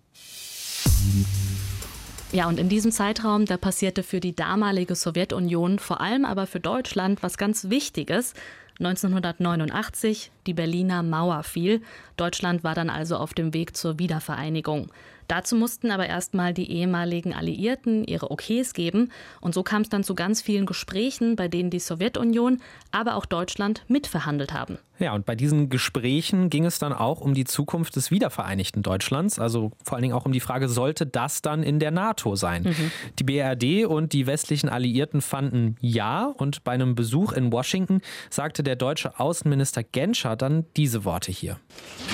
Ja, 2.35 2.49
und 2.49 2.59
in 2.59 2.69
diesem 2.69 2.91
Zeitraum, 2.91 3.47
da 3.47 3.57
passierte 3.57 4.03
für 4.03 4.19
die 4.19 4.35
damalige 4.35 4.97
Sowjetunion, 4.97 5.79
vor 5.79 6.01
allem 6.01 6.25
aber 6.25 6.49
für 6.49 6.59
Deutschland, 6.59 7.23
was 7.23 7.39
ganz 7.39 7.71
Wichtiges. 7.71 8.35
1989, 8.81 10.33
die 10.49 10.53
Berliner 10.53 11.05
Mauer 11.05 11.45
fiel. 11.45 11.81
Deutschland 12.17 12.65
war 12.65 12.75
dann 12.75 12.91
also 12.91 13.19
auf 13.19 13.35
dem 13.35 13.55
Weg 13.55 13.77
zur 13.77 14.01
Wiedervereinigung. 14.01 14.91
Dazu 15.29 15.57
mussten 15.57 15.91
aber 15.91 16.07
erstmal 16.07 16.55
die 16.55 16.71
ehemaligen 16.71 17.35
Alliierten 17.35 18.05
ihre 18.05 18.31
Okays 18.31 18.75
geben. 18.75 19.11
Und 19.41 19.55
so 19.55 19.63
kam 19.63 19.83
es 19.83 19.89
dann 19.89 20.05
zu 20.05 20.15
ganz 20.15 20.43
vielen 20.43 20.67
Gesprächen, 20.67 21.37
bei 21.37 21.49
denen 21.49 21.71
die 21.71 21.81
Sowjetunion, 21.81 22.61
aber 22.91 23.17
auch 23.17 23.27
Deutschland 23.27 23.85
mitverhandelt 23.89 24.53
haben. 24.53 24.79
Ja, 24.99 25.13
und 25.13 25.27
bei 25.27 25.35
diesen 25.35 25.71
Gesprächen 25.71 26.51
ging 26.51 26.65
es 26.65 26.79
dann 26.79 26.93
auch 26.93 27.21
um 27.21 27.35
die 27.35 27.45
Zukunft 27.45 27.97
des 27.97 28.13
wiedervereinigten 28.13 28.83
Deutschlands. 28.83 29.41
Also 29.41 29.73
vor 29.83 29.97
allen 29.97 30.03
Dingen 30.03 30.15
auch 30.15 30.25
um 30.25 30.33
die 30.33 30.41
Frage, 30.41 30.69
sollte 30.69 31.05
das 31.05 31.43
dann 31.43 31.65
in 31.65 31.81
der 31.81 31.91
NATO 31.91 32.37
sein? 32.37 32.63
Mhm. 32.63 32.93
Die 33.19 33.25
BRD 33.25 33.87
und 33.87 34.13
die 34.13 34.29
westlichen 34.29 34.69
Alliierten 34.69 35.21
fanden 35.21 35.77
ja. 35.81 36.27
Und 36.27 36.63
bei 36.63 36.73
einem 36.73 36.95
Besuch 36.95 37.33
in 37.33 37.51
Washington 37.51 38.03
sagte 38.31 38.63
der 38.63 38.77
deutsche 38.77 39.19
Außenminister 39.19 39.83
Genscher 39.83 40.37
dann 40.37 40.65
diese 40.77 41.05
Worte 41.05 41.33
hier. 41.33 41.59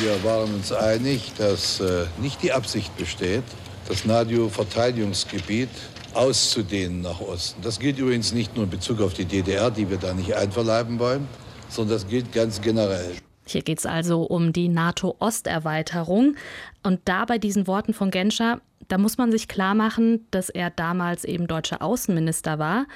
Wir 0.01 0.25
waren 0.25 0.55
uns 0.55 0.73
einig, 0.73 1.33
dass 1.37 1.81
äh, 1.81 2.07
nicht 2.23 2.43
die 2.43 2.53
Absicht 2.53 2.97
besteht, 3.01 3.43
das 3.89 4.05
NATO-Verteidigungsgebiet 4.05 5.71
auszudehnen 6.15 7.03
nach 7.03 7.21
Osten. 7.21 7.63
Das 7.63 7.79
gilt 7.81 7.99
übrigens 7.99 8.33
nicht 8.33 8.55
nur 8.55 8.65
in 8.65 8.71
Bezug 8.71 9.01
auf 9.01 9.15
die 9.15 9.25
DDR, 9.25 9.71
die 9.71 9.89
wir 9.91 9.97
da 9.97 10.15
nicht 10.15 10.35
einverleiben 10.35 10.99
wollen, 10.99 11.27
sondern 11.69 11.97
das 11.97 12.07
gilt 12.09 12.33
ganz 12.33 12.61
generell. 12.61 13.13
Hier 13.47 13.63
geht 13.63 13.79
es 13.79 13.87
also 13.87 14.23
um 14.23 14.53
die 14.53 14.69
NATO-Osterweiterung. 14.69 16.37
Und 16.83 17.01
da 17.05 17.25
bei 17.25 17.39
diesen 17.39 17.67
Worten 17.67 17.95
von 17.95 18.11
Genscher, 18.11 18.61
da 18.89 18.99
muss 18.99 19.19
man 19.19 19.33
sich 19.33 19.49
klar 19.49 19.75
machen, 19.75 20.27
dass 20.31 20.51
er 20.51 20.71
damals 20.71 21.25
eben 21.25 21.47
deutscher 21.47 21.83
Außenminister 21.83 22.59
war. 22.59 22.87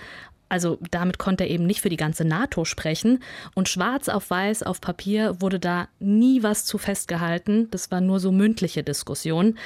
Also 0.48 0.78
damit 0.90 1.18
konnte 1.18 1.44
er 1.44 1.50
eben 1.50 1.66
nicht 1.66 1.80
für 1.80 1.88
die 1.88 1.96
ganze 1.96 2.24
NATO 2.24 2.64
sprechen. 2.64 3.22
Und 3.54 3.68
schwarz 3.68 4.08
auf 4.08 4.30
weiß 4.30 4.62
auf 4.62 4.80
Papier 4.80 5.40
wurde 5.40 5.58
da 5.58 5.88
nie 5.98 6.42
was 6.42 6.64
zu 6.64 6.78
festgehalten. 6.78 7.68
Das 7.70 7.90
war 7.90 8.00
nur 8.00 8.20
so 8.20 8.30
mündliche 8.30 8.84
Diskussion. 8.84 9.58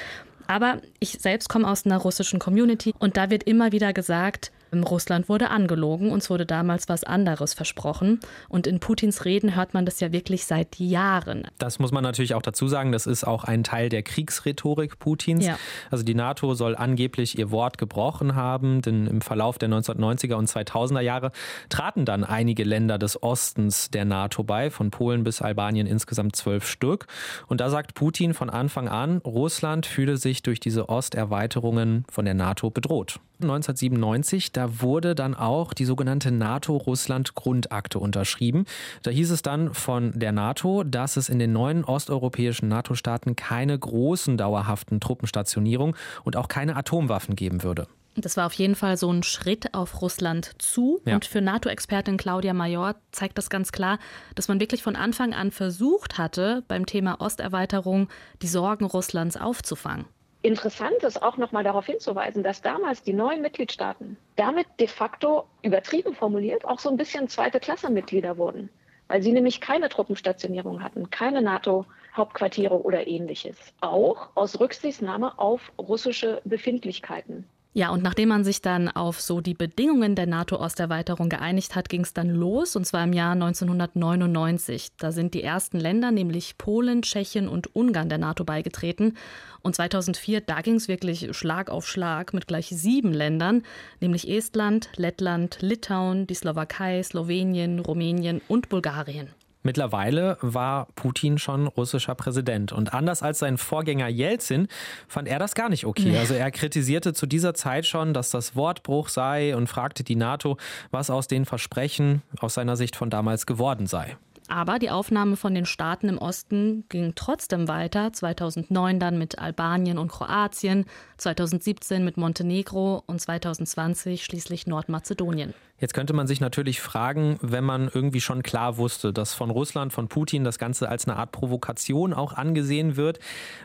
Aber 0.49 0.81
ich 0.99 1.11
selbst 1.11 1.47
komme 1.47 1.67
aus 1.67 1.85
einer 1.85 1.97
russischen 1.97 2.39
Community 2.39 2.95
und 2.97 3.17
da 3.17 3.29
wird 3.29 3.43
immer 3.43 3.71
wieder 3.71 3.93
gesagt, 3.93 4.51
Russland 4.73 5.29
wurde 5.29 5.49
angelogen, 5.49 6.11
uns 6.11 6.29
wurde 6.29 6.45
damals 6.45 6.89
was 6.89 7.03
anderes 7.03 7.53
versprochen. 7.53 8.19
Und 8.47 8.67
in 8.67 8.79
Putins 8.79 9.25
Reden 9.25 9.55
hört 9.55 9.73
man 9.73 9.85
das 9.85 9.99
ja 9.99 10.11
wirklich 10.11 10.45
seit 10.45 10.79
Jahren. 10.79 11.47
Das 11.57 11.79
muss 11.79 11.91
man 11.91 12.03
natürlich 12.03 12.33
auch 12.35 12.41
dazu 12.41 12.67
sagen, 12.67 12.91
das 12.91 13.07
ist 13.07 13.23
auch 13.25 13.43
ein 13.43 13.63
Teil 13.63 13.89
der 13.89 14.03
Kriegsrhetorik 14.03 14.99
Putins. 14.99 15.45
Ja. 15.45 15.57
Also 15.89 16.03
die 16.03 16.15
NATO 16.15 16.53
soll 16.53 16.75
angeblich 16.75 17.37
ihr 17.37 17.51
Wort 17.51 17.77
gebrochen 17.77 18.35
haben, 18.35 18.81
denn 18.81 19.07
im 19.07 19.21
Verlauf 19.21 19.57
der 19.57 19.69
1990er 19.69 20.35
und 20.35 20.49
2000er 20.49 21.01
Jahre 21.01 21.31
traten 21.69 22.05
dann 22.05 22.23
einige 22.23 22.63
Länder 22.63 22.97
des 22.97 23.21
Ostens 23.21 23.89
der 23.89 24.05
NATO 24.05 24.43
bei, 24.43 24.69
von 24.69 24.91
Polen 24.91 25.23
bis 25.23 25.41
Albanien 25.41 25.87
insgesamt 25.87 26.35
zwölf 26.35 26.67
Stück. 26.67 27.07
Und 27.47 27.61
da 27.61 27.69
sagt 27.69 27.93
Putin 27.93 28.33
von 28.33 28.49
Anfang 28.49 28.87
an, 28.87 29.17
Russland 29.19 29.85
fühle 29.85 30.17
sich 30.17 30.43
durch 30.43 30.59
diese 30.59 30.89
Osterweiterungen 30.89 32.05
von 32.09 32.25
der 32.25 32.33
NATO 32.33 32.69
bedroht. 32.69 33.19
1997, 33.41 34.51
da 34.59 34.81
wurde 34.81 35.15
dann 35.15 35.35
auch 35.35 35.73
die 35.73 35.85
sogenannte 35.85 36.31
NATO-Russland-Grundakte 36.31 37.97
unterschrieben. 37.97 38.65
Da 39.03 39.11
hieß 39.11 39.31
es 39.31 39.41
dann 39.41 39.73
von 39.73 40.11
der 40.19 40.33
NATO, 40.33 40.83
dass 40.83 41.15
es 41.15 41.29
in 41.29 41.39
den 41.39 41.53
neuen 41.53 41.85
osteuropäischen 41.85 42.67
NATO-Staaten 42.67 43.37
keine 43.37 43.79
großen 43.79 44.35
dauerhaften 44.35 44.99
Truppenstationierungen 44.99 45.95
und 46.25 46.35
auch 46.35 46.49
keine 46.49 46.75
Atomwaffen 46.75 47.37
geben 47.37 47.63
würde. 47.63 47.87
Das 48.17 48.35
war 48.35 48.47
auf 48.47 48.53
jeden 48.53 48.75
Fall 48.75 48.97
so 48.97 49.09
ein 49.09 49.23
Schritt 49.23 49.73
auf 49.73 50.01
Russland 50.01 50.51
zu. 50.57 50.99
Ja. 51.05 51.15
Und 51.15 51.23
für 51.23 51.39
NATO-Expertin 51.39 52.17
Claudia 52.17 52.53
Major 52.53 52.95
zeigt 53.13 53.37
das 53.37 53.49
ganz 53.49 53.71
klar, 53.71 53.97
dass 54.35 54.49
man 54.49 54.59
wirklich 54.59 54.83
von 54.83 54.97
Anfang 54.97 55.33
an 55.33 55.51
versucht 55.51 56.17
hatte, 56.17 56.63
beim 56.67 56.85
Thema 56.85 57.21
Osterweiterung 57.21 58.09
die 58.41 58.47
Sorgen 58.47 58.83
Russlands 58.83 59.37
aufzufangen. 59.37 60.05
Interessant 60.41 61.03
ist 61.03 61.21
auch 61.21 61.35
nochmal 61.35 61.65
darauf 61.65 61.85
hinzuweisen, 61.85 62.43
dass 62.43 62.61
damals 62.61 63.03
die 63.03 63.11
neuen 63.11 63.41
Mitgliedstaaten 63.41 64.15
damit 64.37 64.67
de 64.79 64.87
facto 64.87 65.45
übertrieben 65.63 66.13
formuliert 66.15 66.63
auch 66.63 66.79
so 66.79 66.89
ein 66.89 66.95
bisschen 66.95 67.27
zweite 67.27 67.59
Klasse 67.59 67.89
Mitglieder 67.89 68.37
wurden, 68.37 68.69
weil 69.09 69.21
sie 69.21 69.33
nämlich 69.33 69.59
keine 69.59 69.89
Truppenstationierung 69.89 70.81
hatten, 70.81 71.09
keine 71.09 71.41
NATO-Hauptquartiere 71.41 72.81
oder 72.81 73.05
ähnliches. 73.05 73.57
Auch 73.81 74.29
aus 74.35 74.61
Rücksichtnahme 74.61 75.37
auf 75.37 75.73
russische 75.77 76.41
Befindlichkeiten. 76.45 77.45
Ja, 77.71 77.91
und 77.91 78.01
nachdem 78.01 78.29
man 78.29 78.43
sich 78.43 78.63
dann 78.63 78.89
auf 78.89 79.21
so 79.21 79.41
die 79.41 79.53
Bedingungen 79.53 80.15
der 80.15 80.25
NATO-Osterweiterung 80.25 81.29
geeinigt 81.29 81.75
hat, 81.75 81.87
ging 81.87 82.01
es 82.01 82.13
dann 82.13 82.29
los, 82.29 82.75
und 82.75 82.85
zwar 82.85 83.03
im 83.03 83.13
Jahr 83.13 83.33
1999. 83.33 84.93
Da 84.97 85.11
sind 85.11 85.35
die 85.35 85.43
ersten 85.43 85.79
Länder, 85.79 86.09
nämlich 86.09 86.57
Polen, 86.57 87.03
Tschechien 87.03 87.47
und 87.47 87.75
Ungarn 87.75 88.09
der 88.09 88.17
NATO 88.17 88.43
beigetreten. 88.43 89.17
Und 89.61 89.75
2004, 89.75 90.41
da 90.41 90.61
ging 90.61 90.75
es 90.75 90.87
wirklich 90.87 91.35
Schlag 91.37 91.69
auf 91.69 91.87
Schlag 91.87 92.33
mit 92.33 92.47
gleich 92.47 92.69
sieben 92.69 93.13
Ländern, 93.13 93.61
nämlich 93.99 94.27
Estland, 94.27 94.89
Lettland, 94.95 95.59
Litauen, 95.61 96.25
die 96.25 96.33
Slowakei, 96.33 97.03
Slowenien, 97.03 97.79
Rumänien 97.79 98.41
und 98.47 98.69
Bulgarien. 98.69 99.29
Mittlerweile 99.61 100.37
war 100.41 100.87
Putin 100.95 101.37
schon 101.37 101.67
russischer 101.67 102.15
Präsident. 102.15 102.71
Und 102.71 102.93
anders 102.93 103.21
als 103.21 103.39
sein 103.39 103.57
Vorgänger 103.57 104.07
Jelzin 104.07 104.67
fand 105.07 105.27
er 105.27 105.37
das 105.37 105.53
gar 105.53 105.69
nicht 105.69 105.85
okay. 105.85 106.17
Also 106.17 106.33
er 106.33 106.49
kritisierte 106.51 107.13
zu 107.13 107.25
dieser 107.25 107.53
Zeit 107.53 107.85
schon, 107.85 108.13
dass 108.13 108.29
das 108.29 108.55
Wortbruch 108.55 109.09
sei 109.09 109.55
und 109.55 109.67
fragte 109.67 110.03
die 110.03 110.15
NATO, 110.15 110.57
was 110.91 111.09
aus 111.09 111.27
den 111.27 111.45
Versprechen 111.45 112.21
aus 112.39 112.53
seiner 112.53 112.77
Sicht 112.77 112.95
von 112.95 113.09
damals 113.09 113.45
geworden 113.45 113.85
sei. 113.85 114.15
Aber 114.49 114.79
die 114.79 114.89
Aufnahme 114.89 115.35
von 115.35 115.53
den 115.53 115.67
Staaten 115.67 116.09
im 116.09 116.17
Osten 116.17 116.83
ging 116.89 117.13
trotzdem 117.13 117.67
weiter. 117.67 118.11
2009 118.11 118.99
dann 118.99 119.19
mit 119.19 119.37
Albanien 119.37 119.99
und 119.99 120.09
Kroatien, 120.09 120.85
2017 121.17 122.03
mit 122.03 122.17
Montenegro 122.17 123.03
und 123.05 123.21
2020 123.21 124.23
schließlich 124.23 124.65
Nordmazedonien. 124.65 125.53
Jetzt 125.79 125.93
könnte 125.93 126.13
man 126.13 126.27
sich 126.27 126.41
natürlich 126.41 126.81
fragen, 126.81 127.37
wenn 127.41 127.63
man 127.63 127.89
irgendwie 127.93 128.21
schon 128.21 128.43
klar 128.43 128.77
wusste, 128.77 129.13
dass 129.13 129.33
von 129.33 129.49
Russland, 129.49 129.93
von 129.93 130.07
Putin 130.07 130.43
das 130.43 130.59
Ganze 130.59 130.89
als 130.89 131.07
eine 131.07 131.17
Art 131.17 131.31
Provokation 131.31 132.13
auch 132.13 132.33
angesehen 132.33 132.97
wird, 132.97 133.19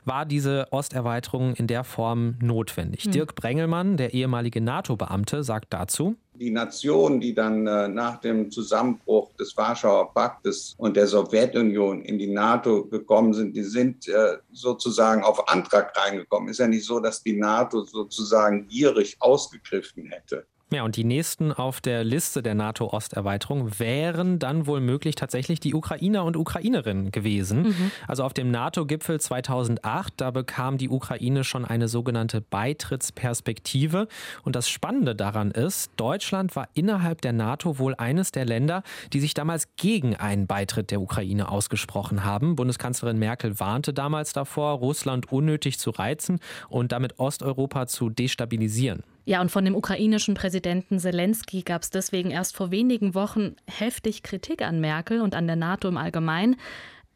war 0.05 0.25
diese 0.25 0.69
Osterweiterung 0.71 1.55
in 1.55 1.67
der 1.67 1.85
Form 1.85 2.37
notwendig. 2.41 3.05
Hm. 3.05 3.13
Dirk 3.13 3.35
Brengelmann, 3.35 3.97
der 3.97 4.15
ehemalige 4.15 4.61
NATO-Beamte, 4.61 5.43
sagt 5.43 5.73
dazu, 5.73 6.17
die 6.37 6.51
Nationen, 6.51 7.21
die 7.21 7.33
dann 7.33 7.67
äh, 7.67 7.87
nach 7.89 8.21
dem 8.21 8.51
Zusammenbruch 8.51 9.33
des 9.35 9.57
Warschauer 9.57 10.13
Paktes 10.13 10.75
und 10.79 10.97
der 10.97 11.07
Sowjetunion 11.07 12.03
in 12.03 12.19
die 12.19 12.27
NATO 12.27 12.85
gekommen 12.87 13.33
sind, 13.33 13.55
die 13.55 13.63
sind 13.63 14.09
äh, 14.09 14.39
sozusagen 14.53 15.23
auf 15.23 15.49
Antrag 15.49 15.97
reingekommen. 15.97 16.49
Ist 16.49 16.59
ja 16.59 16.67
nicht 16.67 16.85
so, 16.85 16.99
dass 16.99 17.23
die 17.23 17.37
NATO 17.37 17.85
sozusagen 17.85 18.67
gierig 18.67 19.17
ausgegriffen 19.21 20.07
hätte. 20.07 20.45
Ja, 20.73 20.83
und 20.83 20.97
die 20.97 21.05
nächsten 21.05 21.53
auf 21.53 21.81
der 21.81 22.05
Liste 22.05 22.43
der 22.43 22.55
NATO-Osterweiterung 22.55 23.79
wären 23.79 24.39
dann 24.39 24.67
wohl 24.67 24.81
möglich 24.81 25.15
tatsächlich 25.15 25.61
die 25.61 25.75
Ukrainer 25.75 26.25
und 26.25 26.37
Ukrainerinnen 26.37 27.13
gewesen. 27.13 27.63
Mhm. 27.63 27.91
Also 28.09 28.25
auf 28.25 28.33
dem 28.33 28.51
NATO-Gipfel 28.51 29.21
2008, 29.21 30.15
da 30.17 30.31
bekam 30.31 30.79
die 30.79 30.89
Ukraine 30.89 31.45
schon 31.45 31.65
eine 31.65 31.87
sogenannte 31.87 32.41
Beitrittsperspektive. 32.41 34.09
Und 34.43 34.57
das 34.57 34.69
Spannende 34.69 35.15
daran 35.15 35.51
ist, 35.51 35.93
Deutschland 35.97 36.57
war 36.57 36.69
innerhalb 36.73 37.21
der 37.21 37.35
NATO 37.35 37.79
wohl 37.79 37.95
eines 37.95 38.33
der 38.33 38.47
Länder, 38.47 38.83
die 39.13 39.21
sich 39.21 39.35
damals 39.35 39.77
gegen 39.77 40.17
einen 40.17 40.47
Beitritt 40.47 40.91
der 40.91 41.01
Ukraine 41.01 41.51
ausgesprochen 41.51 42.25
haben. 42.25 42.57
Bundeskanzlerin 42.57 43.19
Merkel 43.19 43.61
warnte 43.61 43.93
damals 43.93 44.33
davor, 44.33 44.79
Russland 44.79 45.31
unnötig 45.31 45.79
zu 45.79 45.91
reizen 45.91 46.41
und 46.69 46.91
damit 46.91 47.21
Osteuropa 47.21 47.87
zu 47.87 48.09
destabilisieren. 48.09 49.05
Ja, 49.27 49.41
und 49.41 49.51
von 49.51 49.65
dem 49.65 49.75
ukrainischen 49.75 50.35
Präsidenten 50.35 50.99
Zelensky 50.99 51.63
gab 51.63 51.83
es 51.83 51.91
deswegen 51.91 52.31
erst 52.31 52.55
vor 52.55 52.71
wenigen 52.71 53.15
Wochen 53.15 53.57
heftig 53.67 54.23
Kritik 54.23 54.61
an 54.61 54.81
Merkel 54.81 55.23
und 55.23 55.35
an 55.35 55.47
der 55.47 55.57
NATO 55.57 55.89
im 55.89 55.97
Allgemeinen. 55.97 56.57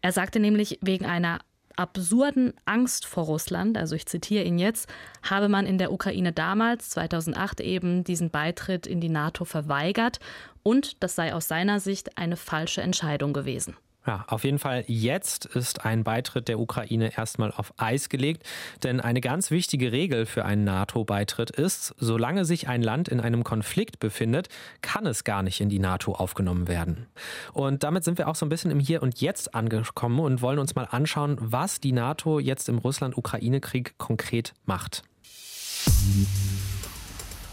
Er 0.00 0.12
sagte 0.12 0.40
nämlich, 0.40 0.78
wegen 0.80 1.04
einer 1.04 1.40
absurden 1.76 2.54
Angst 2.64 3.06
vor 3.06 3.24
Russland, 3.24 3.76
also 3.76 3.94
ich 3.94 4.06
zitiere 4.06 4.44
ihn 4.44 4.58
jetzt, 4.58 4.88
habe 5.22 5.48
man 5.48 5.66
in 5.66 5.78
der 5.78 5.92
Ukraine 5.92 6.32
damals, 6.32 6.90
2008 6.90 7.60
eben, 7.60 8.04
diesen 8.04 8.30
Beitritt 8.30 8.86
in 8.86 9.00
die 9.00 9.08
NATO 9.08 9.44
verweigert 9.44 10.18
und 10.62 11.02
das 11.02 11.14
sei 11.14 11.34
aus 11.34 11.46
seiner 11.46 11.78
Sicht 11.78 12.18
eine 12.18 12.36
falsche 12.36 12.82
Entscheidung 12.82 13.32
gewesen. 13.32 13.76
Ja, 14.08 14.24
auf 14.26 14.44
jeden 14.44 14.58
Fall 14.58 14.84
jetzt 14.86 15.44
ist 15.44 15.84
ein 15.84 16.02
Beitritt 16.02 16.48
der 16.48 16.58
Ukraine 16.58 17.14
erstmal 17.14 17.52
auf 17.52 17.74
Eis 17.76 18.08
gelegt, 18.08 18.42
denn 18.82 19.02
eine 19.02 19.20
ganz 19.20 19.50
wichtige 19.50 19.92
Regel 19.92 20.24
für 20.24 20.46
einen 20.46 20.64
NATO-Beitritt 20.64 21.50
ist, 21.50 21.94
solange 21.98 22.46
sich 22.46 22.68
ein 22.68 22.80
Land 22.80 23.08
in 23.08 23.20
einem 23.20 23.44
Konflikt 23.44 24.00
befindet, 24.00 24.48
kann 24.80 25.04
es 25.04 25.24
gar 25.24 25.42
nicht 25.42 25.60
in 25.60 25.68
die 25.68 25.78
NATO 25.78 26.14
aufgenommen 26.14 26.68
werden. 26.68 27.06
Und 27.52 27.82
damit 27.82 28.02
sind 28.02 28.16
wir 28.16 28.28
auch 28.28 28.34
so 28.34 28.46
ein 28.46 28.48
bisschen 28.48 28.70
im 28.70 28.80
Hier 28.80 29.02
und 29.02 29.20
Jetzt 29.20 29.54
angekommen 29.54 30.20
und 30.20 30.40
wollen 30.40 30.58
uns 30.58 30.74
mal 30.74 30.88
anschauen, 30.90 31.36
was 31.38 31.78
die 31.78 31.92
NATO 31.92 32.38
jetzt 32.38 32.70
im 32.70 32.78
Russland-Ukraine-Krieg 32.78 33.98
konkret 33.98 34.54
macht. 34.64 35.02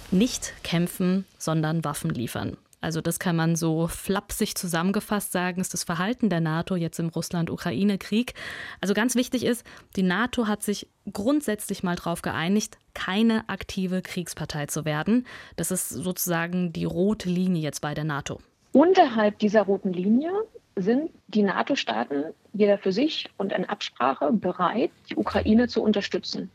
Nicht 0.10 0.54
kämpfen, 0.64 1.26
sondern 1.38 1.84
Waffen 1.84 2.12
liefern. 2.12 2.56
Also 2.82 3.02
das 3.02 3.20
kann 3.20 3.36
man 3.36 3.56
so 3.56 3.88
flapsig 3.88 4.56
zusammengefasst 4.56 5.32
sagen, 5.32 5.62
ist 5.62 5.74
das 5.74 5.84
Verhalten 5.84 6.30
der 6.30 6.42
NATO 6.42 6.76
jetzt 6.76 7.00
im 7.00 7.10
Russland-Ukraine-Krieg. 7.10 8.34
Also 8.82 8.94
ganz 8.94 9.16
wichtig 9.16 9.46
ist, 9.46 9.66
die 9.96 10.04
NATO 10.04 10.48
hat 10.48 10.64
sich 10.64 10.88
grundsätzlich 11.12 11.84
mal 11.84 11.96
darauf 11.96 12.22
geeinigt, 12.22 12.78
keine 12.94 13.48
aktive 13.50 14.02
Kriegspartei 14.02 14.68
zu 14.68 14.86
werden. 14.86 15.26
Das 15.56 15.72
ist 15.72 15.90
sozusagen 15.90 16.74
die 16.74 16.86
rote 16.86 17.30
Linie 17.30 17.62
jetzt 17.62 17.82
bei 17.82 17.94
der 17.94 18.04
NATO. 18.04 18.40
Unterhalb 18.72 19.40
dieser 19.40 19.64
roten 19.64 19.94
Linie 19.94 20.32
sind 20.76 21.10
die 21.28 21.44
NATO-Staaten 21.44 22.26
jeder 22.54 22.78
für 22.78 22.92
sich 22.92 23.30
und 23.38 23.54
in 23.54 23.66
Absprache 23.66 24.32
bereit, 24.32 24.92
die 25.10 25.16
Ukraine 25.16 25.68
zu 25.68 25.82
unterstützen. 25.82 26.52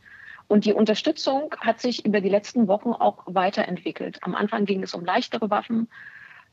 Und 0.50 0.64
die 0.64 0.72
Unterstützung 0.72 1.54
hat 1.60 1.80
sich 1.80 2.04
über 2.04 2.20
die 2.20 2.28
letzten 2.28 2.66
Wochen 2.66 2.88
auch 2.88 3.22
weiterentwickelt. 3.26 4.18
Am 4.22 4.34
Anfang 4.34 4.64
ging 4.64 4.82
es 4.82 4.94
um 4.94 5.04
leichtere 5.04 5.48
Waffen, 5.48 5.88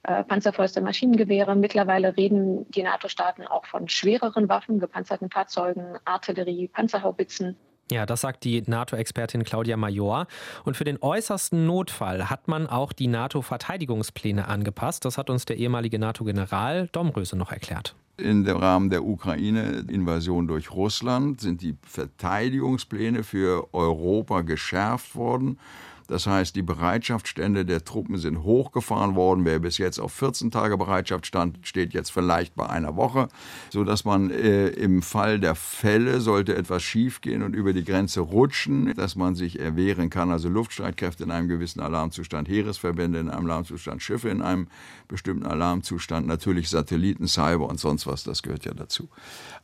äh, 0.04 0.24
Panzerfäuste, 0.24 0.82
Maschinengewehre. 0.82 1.56
Mittlerweile 1.56 2.16
reden 2.16 2.70
die 2.70 2.84
NATO-Staaten 2.84 3.48
auch 3.48 3.66
von 3.66 3.90
schwereren 3.90 4.50
Waffen, 4.50 4.80
gepanzerten 4.80 5.32
Fahrzeugen, 5.32 5.98
Artillerie, 6.06 6.68
Panzerhaubitzen. 6.68 7.58
Ja, 7.90 8.06
das 8.06 8.22
sagt 8.22 8.44
die 8.44 8.62
NATO-Expertin 8.62 9.44
Claudia 9.44 9.78
Major. 9.78 10.28
Und 10.64 10.78
für 10.78 10.84
den 10.84 11.02
äußersten 11.02 11.66
Notfall 11.66 12.30
hat 12.30 12.48
man 12.48 12.68
auch 12.68 12.94
die 12.94 13.08
NATO-Verteidigungspläne 13.08 14.48
angepasst. 14.48 15.06
Das 15.06 15.18
hat 15.18 15.32
uns 15.32 15.46
der 15.46 15.58
ehemalige 15.58 15.98
NATO-General 15.98 16.88
Domröse 16.92 17.36
noch 17.36 17.52
erklärt. 17.52 17.96
Im 18.20 18.48
Rahmen 18.48 18.90
der 18.90 19.06
Ukraine-Invasion 19.06 20.48
durch 20.48 20.72
Russland 20.72 21.40
sind 21.40 21.62
die 21.62 21.76
Verteidigungspläne 21.84 23.24
für 23.24 23.72
Europa 23.76 24.42
geschärft 24.42 25.16
worden. 25.16 25.60
Das 26.08 26.26
heißt, 26.26 26.56
die 26.56 26.62
Bereitschaftsstände 26.62 27.66
der 27.66 27.84
Truppen 27.84 28.18
sind 28.18 28.44
hochgefahren 28.44 29.16
worden. 29.16 29.44
Wer 29.44 29.60
bis 29.60 29.78
jetzt 29.78 30.00
auf 30.00 30.14
14 30.14 30.52
Tage 30.52 30.78
Bereitschaft 30.78 31.26
stand, 31.26 31.60
steht 31.64 31.94
jetzt 31.94 32.12
vielleicht 32.12 32.56
bei 32.56 32.68
einer 32.68 32.96
Woche, 32.96 33.28
sodass 33.70 34.06
man 34.06 34.32
äh, 34.32 34.70
im 34.70 35.02
Fall 35.02 35.40
der 35.40 35.56
Fälle, 35.56 36.22
sollte 36.22 36.56
etwas 36.56 36.82
schiefgehen 36.84 37.44
und 37.44 37.54
über 37.54 37.74
die 37.74 37.84
Grenze 37.84 38.22
rutschen, 38.22 38.94
dass 38.96 39.16
man 39.16 39.36
sich 39.36 39.60
erwehren 39.60 40.10
kann. 40.10 40.32
Also 40.32 40.48
Luftstreitkräfte 40.48 41.24
in 41.24 41.32
einem 41.32 41.50
gewissen 41.50 41.82
Alarmzustand, 41.82 42.48
Heeresverbände 42.48 43.20
in 43.20 43.30
einem 43.30 43.46
Alarmzustand, 43.46 44.02
Schiffe 44.02 44.30
in 44.30 44.42
einem 44.42 44.68
bestimmten 45.10 45.46
Alarmzustand, 45.46 46.26
natürlich 46.26 46.70
Satelliten, 46.70 47.28
Cyber 47.28 47.68
und 47.68 47.80
sonst 47.80 48.08
was, 48.08 48.24
das 48.24 48.44
gehört 48.44 48.66
ja 48.66 48.74
dazu. 48.74 49.10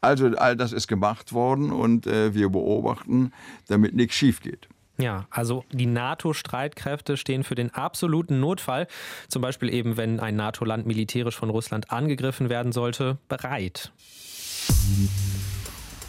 Also 0.02 0.28
all 0.36 0.58
das 0.58 0.74
ist 0.74 0.88
gemacht 0.88 1.32
worden 1.32 1.72
und 1.72 2.06
äh, 2.06 2.34
wir 2.34 2.50
beobachten, 2.50 3.32
damit 3.68 3.96
nichts 3.96 4.16
schief 4.16 4.42
geht. 4.42 4.68
Ja, 4.98 5.26
also 5.32 5.66
die 5.72 5.88
NATO-Streitkräfte 5.88 7.18
stehen 7.18 7.44
für 7.44 7.56
den 7.56 7.74
absoluten 7.74 8.40
Notfall, 8.40 8.88
zum 9.28 9.42
Beispiel 9.42 9.74
eben 9.74 9.98
wenn 9.98 10.20
ein 10.20 10.36
NATO-Land 10.36 10.86
militärisch 10.86 11.36
von 11.36 11.50
Russland 11.50 11.92
angegriffen 11.92 12.50
werden 12.50 12.72
sollte, 12.72 13.18
bereit 13.28 13.92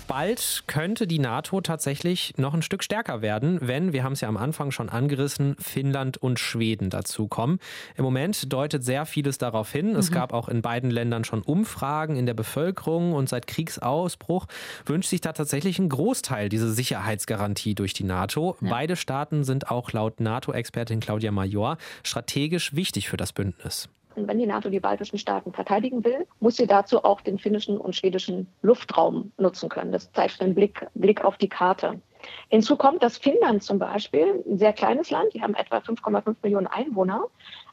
bald 0.07 0.65
könnte 0.67 1.07
die 1.07 1.19
NATO 1.19 1.61
tatsächlich 1.61 2.35
noch 2.37 2.55
ein 2.55 2.63
Stück 2.63 2.83
stärker 2.83 3.23
werden, 3.23 3.59
wenn, 3.63 3.93
wir 3.93 4.05
haben 4.05 4.13
es 4.13 4.21
ja 4.21 4.29
am 4.29 4.37
Anfang 4.37 4.71
schon 4.71 4.89
angerissen, 4.89 5.57
Finnland 5.59 6.17
und 6.17 6.39
Schweden 6.39 6.91
dazukommen. 6.91 7.59
Im 7.97 8.05
Moment 8.05 8.53
deutet 8.53 8.85
sehr 8.85 9.07
vieles 9.07 9.39
darauf 9.39 9.71
hin. 9.71 9.93
Mhm. 9.93 9.97
Es 9.97 10.11
gab 10.11 10.33
auch 10.33 10.49
in 10.49 10.63
beiden 10.63 10.91
Ländern 10.91 11.25
schon 11.25 11.43
Umfragen 11.43 12.17
in 12.17 12.27
der 12.27 12.35
Bevölkerung 12.35 13.13
und 13.13 13.29
seit 13.29 13.47
Kriegsausbruch 13.47 14.47
wünscht 14.87 15.11
sich 15.11 15.21
da 15.21 15.33
tatsächlich 15.33 15.79
ein 15.79 15.89
Großteil 15.89 16.49
diese 16.49 16.73
Sicherheitsgarantie 16.73 17.75
durch 17.75 17.95
die 17.95 18.05
NATO. 18.05 18.57
Ja. 18.61 18.71
Beide 18.71 18.97
Staaten 18.97 19.45
sind 19.45 19.71
auch 19.71 19.93
laut 19.93 20.21
NATO-Expertin 20.21 21.01
Claudia 21.01 21.31
Major 21.31 21.79
strategisch 22.03 22.75
wichtig 22.75 23.09
für 23.09 23.17
das 23.17 23.33
Bündnis. 23.33 23.89
Und 24.17 24.29
wenn 24.29 24.39
die 24.39 24.47
NATO 24.47 24.71
die 24.71 24.81
baltischen 24.81 25.19
Staaten 25.19 25.53
verteidigen 25.53 26.05
will, 26.05 26.27
muss 26.41 26.57
sie 26.57 26.67
dazu 26.67 27.05
auch 27.05 27.21
den 27.21 27.39
finnischen 27.39 27.79
und 27.79 27.97
schwedischen 27.97 28.47
Luftraum 28.63 29.33
nutzen 29.39 29.69
können. 29.69 29.93
Das 29.93 30.13
zeigt 30.13 30.41
einen 30.41 30.55
Blick, 30.55 30.87
Blick 30.95 31.25
auf 31.25 31.37
die 31.37 31.49
Karte. 31.49 32.01
Hinzu 32.49 32.77
kommt, 32.77 33.03
dass 33.03 33.19
Finnland 33.19 33.63
zum 33.63 33.79
Beispiel, 33.79 34.43
ein 34.47 34.59
sehr 34.59 34.73
kleines 34.73 35.11
Land, 35.11 35.35
die 35.35 35.43
haben 35.43 35.55
etwa 35.55 35.79
5,5 35.79 36.37
Millionen 36.43 36.67
Einwohner, 36.67 37.27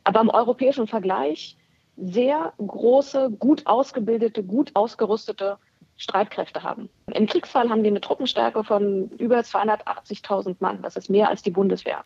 aber 0.04 0.22
im 0.22 0.30
europäischen 0.30 0.88
Vergleich 0.88 1.58
sehr 1.98 2.54
große, 2.58 3.32
gut 3.40 3.66
ausgebildete, 3.66 4.44
gut 4.44 4.72
ausgerüstete 4.74 5.58
Streitkräfte 5.98 6.64
haben. 6.64 6.90
Im 7.14 7.28
Kriegsfall 7.28 7.70
haben 7.70 7.84
die 7.84 7.90
eine 7.90 8.02
Truppenstärke 8.02 8.64
von 8.64 9.10
über 9.20 9.40
280.000 9.40 10.56
Mann. 10.60 10.82
Das 10.82 10.96
ist 10.96 11.10
mehr 11.10 11.30
als 11.30 11.44
die 11.44 11.52
Bundeswehr. 11.52 12.04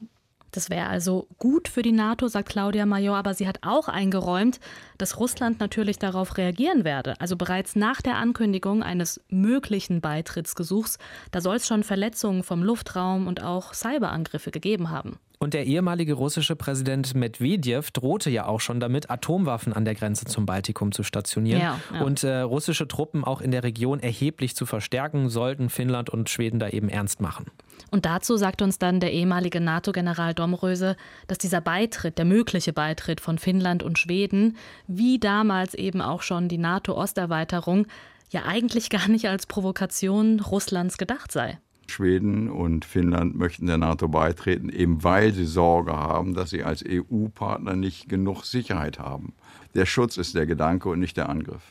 Das 0.52 0.70
wäre 0.70 0.88
also 0.88 1.28
gut 1.38 1.68
für 1.68 1.82
die 1.82 1.92
NATO, 1.92 2.28
sagt 2.28 2.50
Claudia 2.50 2.86
Major, 2.86 3.18
aber 3.18 3.34
sie 3.34 3.48
hat 3.48 3.60
auch 3.62 3.88
eingeräumt, 3.88 4.60
dass 4.98 5.20
Russland 5.20 5.60
natürlich 5.60 6.00
darauf 6.00 6.38
reagieren 6.38 6.84
werde. 6.84 7.20
Also 7.20 7.36
bereits 7.36 7.76
nach 7.76 8.02
der 8.02 8.18
Ankündigung 8.18 8.84
eines 8.84 9.22
möglichen 9.30 10.02
Beitrittsgesuchs, 10.02 10.98
da 11.32 11.42
soll 11.42 11.58
es 11.58 11.68
schon 11.68 11.84
Verletzungen 11.84 12.44
vom 12.44 12.64
Luftraum 12.64 13.28
und 13.28 13.44
auch 13.44 13.74
Cyberangriffe 13.74 14.52
gegeben 14.52 14.90
haben. 14.90 15.20
Und 15.38 15.54
der 15.54 15.66
ehemalige 15.66 16.14
russische 16.14 16.56
Präsident 16.56 17.14
Medvedev 17.14 17.92
drohte 17.92 18.30
ja 18.30 18.46
auch 18.46 18.62
schon 18.62 18.80
damit, 18.80 19.10
Atomwaffen 19.10 19.74
an 19.74 19.86
der 19.86 19.96
Grenze 19.96 20.26
zum 20.26 20.46
Baltikum 20.46 20.92
zu 20.92 21.04
stationieren. 21.04 21.62
Ja, 21.62 21.80
ja. 21.94 22.02
Und 22.02 22.24
äh, 22.24 22.40
russische 22.40 22.88
Truppen 22.88 23.24
auch 23.24 23.42
in 23.42 23.52
der 23.52 23.64
Region 23.64 24.00
erheblich 24.00 24.56
zu 24.56 24.66
verstärken, 24.66 25.30
sollten 25.30 25.70
Finnland 25.70 26.10
und 26.10 26.30
Schweden 26.30 26.60
da 26.60 26.70
eben 26.70 26.90
ernst 26.90 27.22
machen. 27.22 27.52
Und 27.92 28.06
dazu 28.06 28.38
sagt 28.38 28.62
uns 28.62 28.80
dann 28.80 29.00
der 29.00 29.14
ehemalige 29.14 29.62
NATO-General 29.62 30.34
Domröse, 30.34 30.96
dass 31.28 31.38
dieser 31.38 31.62
Beitritt, 31.62 32.18
der 32.18 32.26
mögliche 32.26 32.74
Beitritt 32.74 33.22
von 33.22 33.38
Finnland 33.38 33.84
und 33.84 34.00
Schweden, 34.00 34.58
wie 34.88 35.20
damals 35.20 35.74
eben 35.74 36.02
auch 36.02 36.22
schon 36.22 36.48
die 36.48 36.58
NATO-Osterweiterung, 36.58 37.88
ja 38.30 38.44
eigentlich 38.46 38.90
gar 38.90 39.08
nicht 39.08 39.28
als 39.28 39.46
Provokation 39.46 40.40
Russlands 40.40 40.98
gedacht 40.98 41.32
sei. 41.32 41.60
Schweden 41.88 42.50
und 42.50 42.84
Finnland 42.84 43.36
möchten 43.36 43.68
der 43.68 43.78
NATO 43.78 44.08
beitreten, 44.08 44.70
eben 44.70 45.04
weil 45.04 45.34
sie 45.34 45.46
Sorge 45.46 45.94
haben, 45.94 46.34
dass 46.34 46.50
sie 46.50 46.64
als 46.64 46.84
EU-Partner 46.88 47.76
nicht 47.76 48.10
genug 48.10 48.44
Sicherheit 48.44 49.00
haben. 49.00 49.34
Der 49.76 49.86
Schutz 49.86 50.18
ist 50.18 50.36
der 50.36 50.46
Gedanke 50.46 50.90
und 50.90 51.00
nicht 51.00 51.18
der 51.18 51.30
Angriff. 51.30 51.62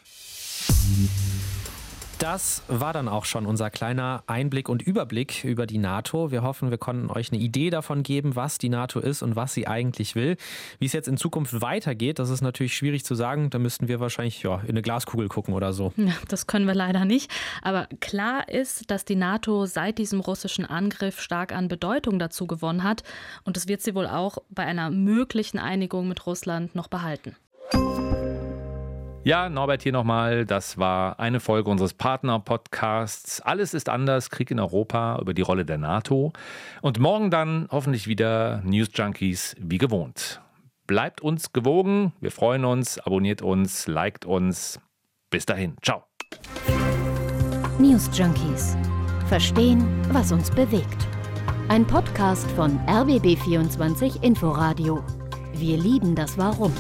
Das 2.24 2.62
war 2.68 2.94
dann 2.94 3.06
auch 3.06 3.26
schon 3.26 3.44
unser 3.44 3.68
kleiner 3.68 4.24
Einblick 4.26 4.70
und 4.70 4.80
Überblick 4.80 5.44
über 5.44 5.66
die 5.66 5.76
NATO. 5.76 6.30
Wir 6.30 6.42
hoffen, 6.42 6.70
wir 6.70 6.78
konnten 6.78 7.10
euch 7.10 7.30
eine 7.30 7.38
Idee 7.38 7.68
davon 7.68 8.02
geben, 8.02 8.34
was 8.34 8.56
die 8.56 8.70
NATO 8.70 8.98
ist 8.98 9.20
und 9.20 9.36
was 9.36 9.52
sie 9.52 9.66
eigentlich 9.66 10.14
will. 10.14 10.38
Wie 10.78 10.86
es 10.86 10.94
jetzt 10.94 11.06
in 11.06 11.18
Zukunft 11.18 11.60
weitergeht, 11.60 12.18
das 12.18 12.30
ist 12.30 12.40
natürlich 12.40 12.74
schwierig 12.74 13.04
zu 13.04 13.14
sagen. 13.14 13.50
Da 13.50 13.58
müssten 13.58 13.88
wir 13.88 14.00
wahrscheinlich 14.00 14.42
ja, 14.42 14.60
in 14.60 14.70
eine 14.70 14.80
Glaskugel 14.80 15.28
gucken 15.28 15.52
oder 15.52 15.74
so. 15.74 15.92
Das 16.28 16.46
können 16.46 16.66
wir 16.66 16.74
leider 16.74 17.04
nicht. 17.04 17.30
Aber 17.60 17.88
klar 18.00 18.48
ist, 18.48 18.90
dass 18.90 19.04
die 19.04 19.16
NATO 19.16 19.66
seit 19.66 19.98
diesem 19.98 20.20
russischen 20.20 20.64
Angriff 20.64 21.20
stark 21.20 21.52
an 21.52 21.68
Bedeutung 21.68 22.18
dazu 22.18 22.46
gewonnen 22.46 22.84
hat. 22.84 23.02
Und 23.44 23.58
das 23.58 23.68
wird 23.68 23.82
sie 23.82 23.94
wohl 23.94 24.06
auch 24.06 24.38
bei 24.48 24.64
einer 24.64 24.88
möglichen 24.88 25.58
Einigung 25.58 26.08
mit 26.08 26.26
Russland 26.26 26.74
noch 26.74 26.88
behalten. 26.88 27.36
Ja, 29.24 29.48
Norbert 29.48 29.82
hier 29.82 29.92
nochmal. 29.92 30.44
Das 30.44 30.76
war 30.76 31.18
eine 31.18 31.40
Folge 31.40 31.70
unseres 31.70 31.94
Partner-Podcasts. 31.94 33.40
Alles 33.40 33.72
ist 33.72 33.88
anders, 33.88 34.28
Krieg 34.28 34.50
in 34.50 34.60
Europa 34.60 35.18
über 35.18 35.32
die 35.32 35.40
Rolle 35.40 35.64
der 35.64 35.78
NATO. 35.78 36.34
Und 36.82 36.98
morgen 36.98 37.30
dann 37.30 37.66
hoffentlich 37.70 38.06
wieder 38.06 38.60
News 38.64 38.88
Junkies 38.92 39.56
wie 39.58 39.78
gewohnt. 39.78 40.42
Bleibt 40.86 41.22
uns 41.22 41.54
gewogen. 41.54 42.12
Wir 42.20 42.32
freuen 42.32 42.66
uns. 42.66 42.98
Abonniert 42.98 43.40
uns, 43.40 43.86
liked 43.86 44.26
uns. 44.26 44.78
Bis 45.30 45.46
dahin. 45.46 45.78
Ciao. 45.80 46.04
News 47.78 48.10
Junkies. 48.12 48.76
Verstehen, 49.28 49.86
was 50.12 50.32
uns 50.32 50.50
bewegt. 50.50 51.08
Ein 51.68 51.86
Podcast 51.86 52.50
von 52.50 52.78
RBB24 52.80 54.22
Inforadio. 54.22 55.02
Wir 55.54 55.78
lieben 55.78 56.14
das 56.14 56.36
Warum. 56.36 56.74